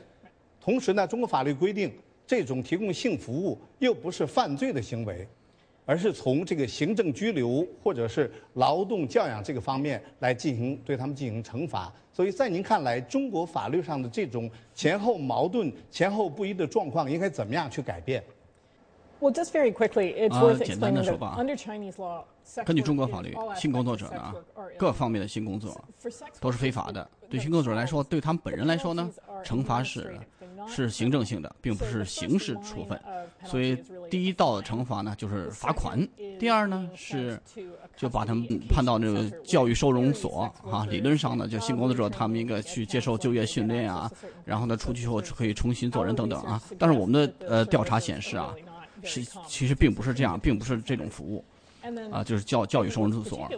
[0.61, 1.93] 同时呢，中国法律规定。
[2.26, 5.28] 这种提供性服务又不是犯罪的行为，
[5.86, 11.93] 而是从这个行政拘留或者是劳动教养这个方面来进行对他们进行惩罚。
[12.11, 18.24] 所以在您看来，中国法律上的这种前后矛盾、前后不一的状况，应该怎么样去改变
[19.19, 22.24] ？Well, just very quickly, it's worth explaining that under Chinese law.
[22.65, 24.34] 根据中国法律，性工作者呢，
[24.78, 25.82] 各方面的性工作
[26.39, 27.09] 都是非法的。
[27.30, 29.09] 对性工作者来说，对他们本人来说呢，
[29.43, 30.19] 惩罚是
[30.68, 32.99] 是行政性的，并不是刑事处分。
[33.43, 33.78] 所以，
[34.09, 35.99] 第一道的惩罚呢就是罚款；
[36.39, 37.41] 第二呢是
[37.95, 40.86] 就把他们判到这个教育收容所啊。
[40.89, 44.11] 理论上呢，就性工作者他们应该去接受就业训练啊，
[44.45, 46.61] 然后呢出去以后可以重新做人等等啊。
[46.80, 48.53] 但是我们的呃调查显示啊。
[49.05, 51.43] 是其实并不是这样，并不是这种服务。
[52.11, 53.49] 啊，就是教教育收容所。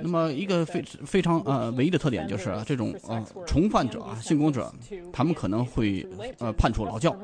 [0.00, 4.72] 那么一个非非常呃唯一的特点就是这种呃重犯者啊性工者，
[5.12, 6.06] 他们可能会
[6.38, 7.16] 呃判处劳教，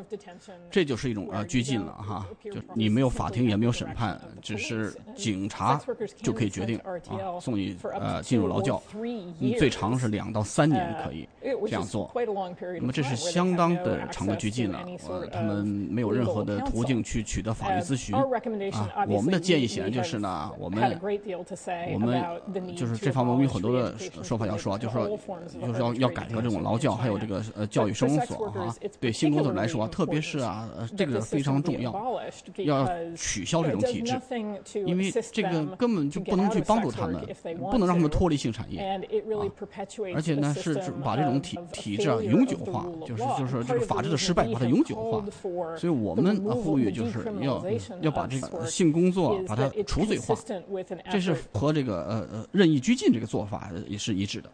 [0.71, 2.27] 这就是一种呃拘禁了哈。
[2.43, 5.81] 就你没有法庭也没有审判，只是警察
[6.17, 8.83] 就可以决定啊送你呃进入劳教，
[9.59, 12.11] 最长是两到三年可以这样做。
[12.81, 18.25] 那么这是相当的长的拘禁了，呃他们没有任何的途径去取得法律咨询啊。
[19.07, 20.24] 我们的建议显然就是。
[20.25, 20.99] 那我们
[21.93, 22.25] 我们
[22.75, 25.07] 就是这方面，我们有很多的说法要说，就是说，
[25.61, 28.75] 就是要要改革这种劳教，还有这个呃教育收容所啊。
[28.99, 31.93] 对新工作者来说啊，特别是啊，这个非常重要，
[32.65, 34.19] 要取消这种体制，
[34.87, 37.23] 因为这个根本就不能去帮助他们，
[37.71, 38.99] 不能让他们脱离性产业啊。
[40.15, 45.23] 而且呢，是把这种体体制啊永久化，就是就是这个法治的失败把它永久化。
[45.77, 47.63] 所以我们呼吁就是要
[48.01, 50.14] 要把这个性工作把它除罪。
[50.19, 50.35] 化，
[51.11, 54.51] 这是和这个呃呃任意拘禁这个做法也是一致的。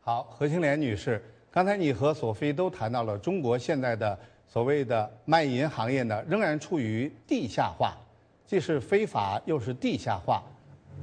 [0.00, 7.96] 好，何青莲女士，刚才你和索菲都谈到了中国现在的所谓的卖淫行业呢，仍然处于地下化，
[8.46, 10.42] 既是非法又是地下化。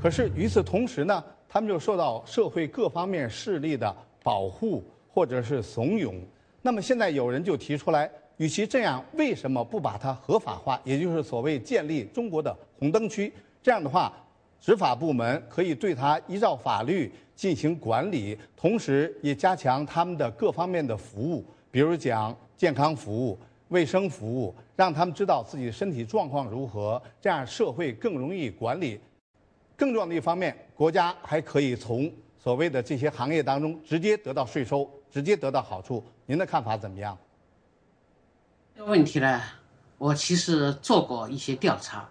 [0.01, 6.15] 可是与此同时呢，他们就受到社会各方面势力的保护或者是怂恿。
[6.61, 10.79] 那么现在有人就提出来，与其这样，为什么不把它合法化？
[10.83, 13.31] 也就是所谓建立中国的红灯区。
[13.67, 14.13] 这样的话，
[14.61, 23.37] 执法部门可以对他依照法律进行管理，同时也加强他们的各方面的服务，比如讲健康服务、
[23.67, 29.01] 卫生服务，让他们知道自己身体状况如何，这样社会更容易管理。
[29.75, 32.09] 更重要的一方面，国家还可以从
[32.41, 36.01] 所谓的这些行业当中直接得到税收，直接得到好处。
[36.25, 37.17] 您的看法怎么样？
[38.77, 39.41] 这个问题呢，
[39.97, 42.07] 我其实做过一些调查。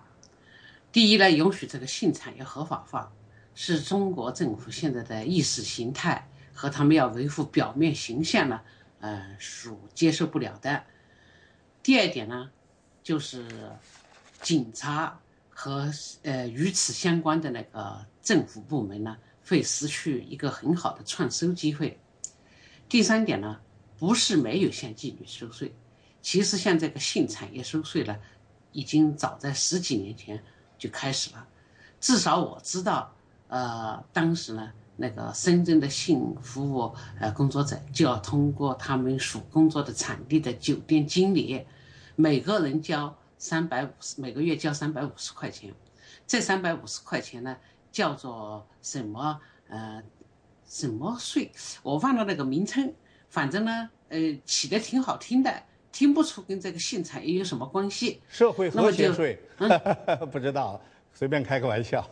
[0.97, 3.13] 第一呢，允许这个性产业合法化，
[3.55, 8.63] 是中国政府现在的意识形态和他们要维护表面形象呢，
[9.01, 10.83] 呃，属接受不了的。
[11.83, 12.51] 第二点呢，
[13.03, 13.47] 就是
[14.41, 15.21] 警察
[15.51, 15.93] 和
[16.23, 22.01] 呃与此相关的那个政府部门呢，会失去一个很好的创收机会。
[22.89, 23.61] 第三点呢，
[23.99, 25.75] 不是没有向妓女收税，
[26.23, 28.17] 其实像这个性产业收税呢，
[28.73, 30.43] 已经早在十几年前。
[30.79, 31.47] 就开始了，
[32.01, 33.13] 至少我知道，
[33.49, 41.65] 呃，当时呢，那个深圳的性服务呃工作者就要通过他们所工作的场地的酒店经理，
[42.15, 45.73] 每个人交三百五十，每个月交三百五十块钱，
[46.27, 47.57] 这三百五十块钱呢
[47.91, 50.03] 叫做什么呃
[50.67, 51.53] 什么税，
[51.83, 52.93] 我忘了那个名称，
[53.29, 55.63] 反正呢呃起的挺好听的。
[55.97, 58.21] 听不出跟这个性产业有什么关系？
[58.29, 59.39] 社会和谐税，
[60.31, 60.79] 不知道，
[61.15, 62.07] 随便开个玩笑。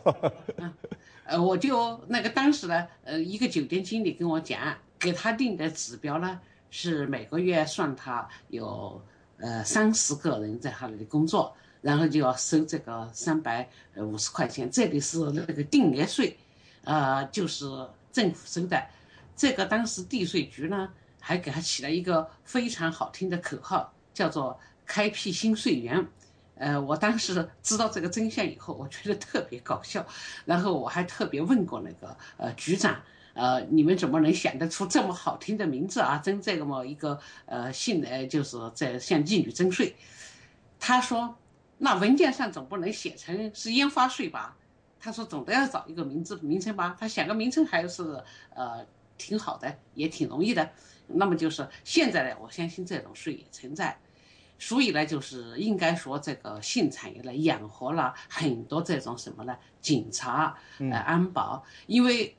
[1.25, 8.99] 呃，我就那个当时呢，呃，一个酒店经理跟我讲，给他定的指标呢是每个月算他有
[9.37, 16.35] 呃三十个人在他那里工作，然后就要收这个三百五十块钱，这里是那个定额税，
[16.85, 17.65] 呃，就是
[18.11, 18.83] 政府收的。
[19.35, 20.89] 这个当时地税局呢。
[21.27, 26.07] 还给他起了一个非常好听的口号，叫做“开辟新税源”。
[26.53, 30.05] 呃，我当时知道这个真相以后，我觉得特别搞笑。
[30.45, 33.01] 然后我还特别问过那个呃局长，
[33.33, 36.19] 呃，你们怎么能想得出这么好听的名字啊？
[36.19, 39.95] 征这么一个呃姓呃，就是在向妓女征税。
[40.79, 41.35] 他说，
[41.79, 44.55] 那文件上总不能写成是烟花税吧？
[44.99, 46.95] 他说，总得要找一个名字名称吧？
[46.99, 48.23] 他想个名称还是
[48.53, 48.85] 呃
[49.17, 50.69] 挺好的，也挺容易的。
[51.07, 53.97] 那么就是现在呢，我相信这种税也存在，
[54.57, 59.57] 所以呢，就是应该说这个性产业呢养活了很多这种什么呢？
[59.81, 62.35] 警察、呃安保，因为，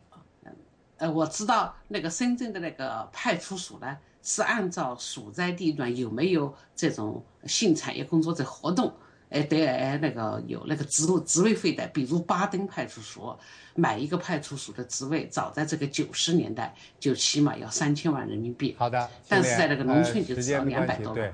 [0.97, 8.93] 呃我知道那个深圳的那个派出所呢是按照所在地段有没有这种性产业工作者活动。
[9.31, 13.39] 哎，对，哎，那个有那个职务职位费的，比如巴登派出所，
[13.75, 18.75] 买一个派出所的职位，早在这个九十年代就起码要三千万人民币。
[18.79, 21.33] 好的，但是在那个农村就只要两百多对，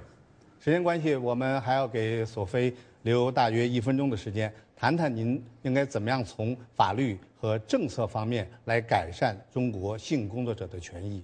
[0.58, 11.22] 时间关系，我们还要给索菲留大约一分钟的时间，谈谈您应该怎么样从法律和政策方面来改善中国性工作者的权益。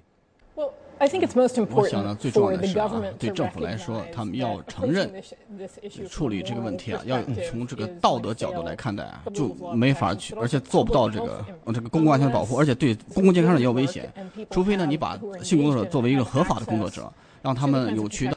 [0.54, 0.74] 我
[1.86, 5.10] 想呢，最重要的是啊，对政府来说，他们要承认
[6.08, 14.12] 处理这个问题啊，要从这个道德角度来看待啊，就没法去，而且做不到这个这个公共安全保护，而且对公共健康上也有危险。
[14.50, 18.26] 除非呢，你把性工作者作为一个合法的工作者，让他们有渠道。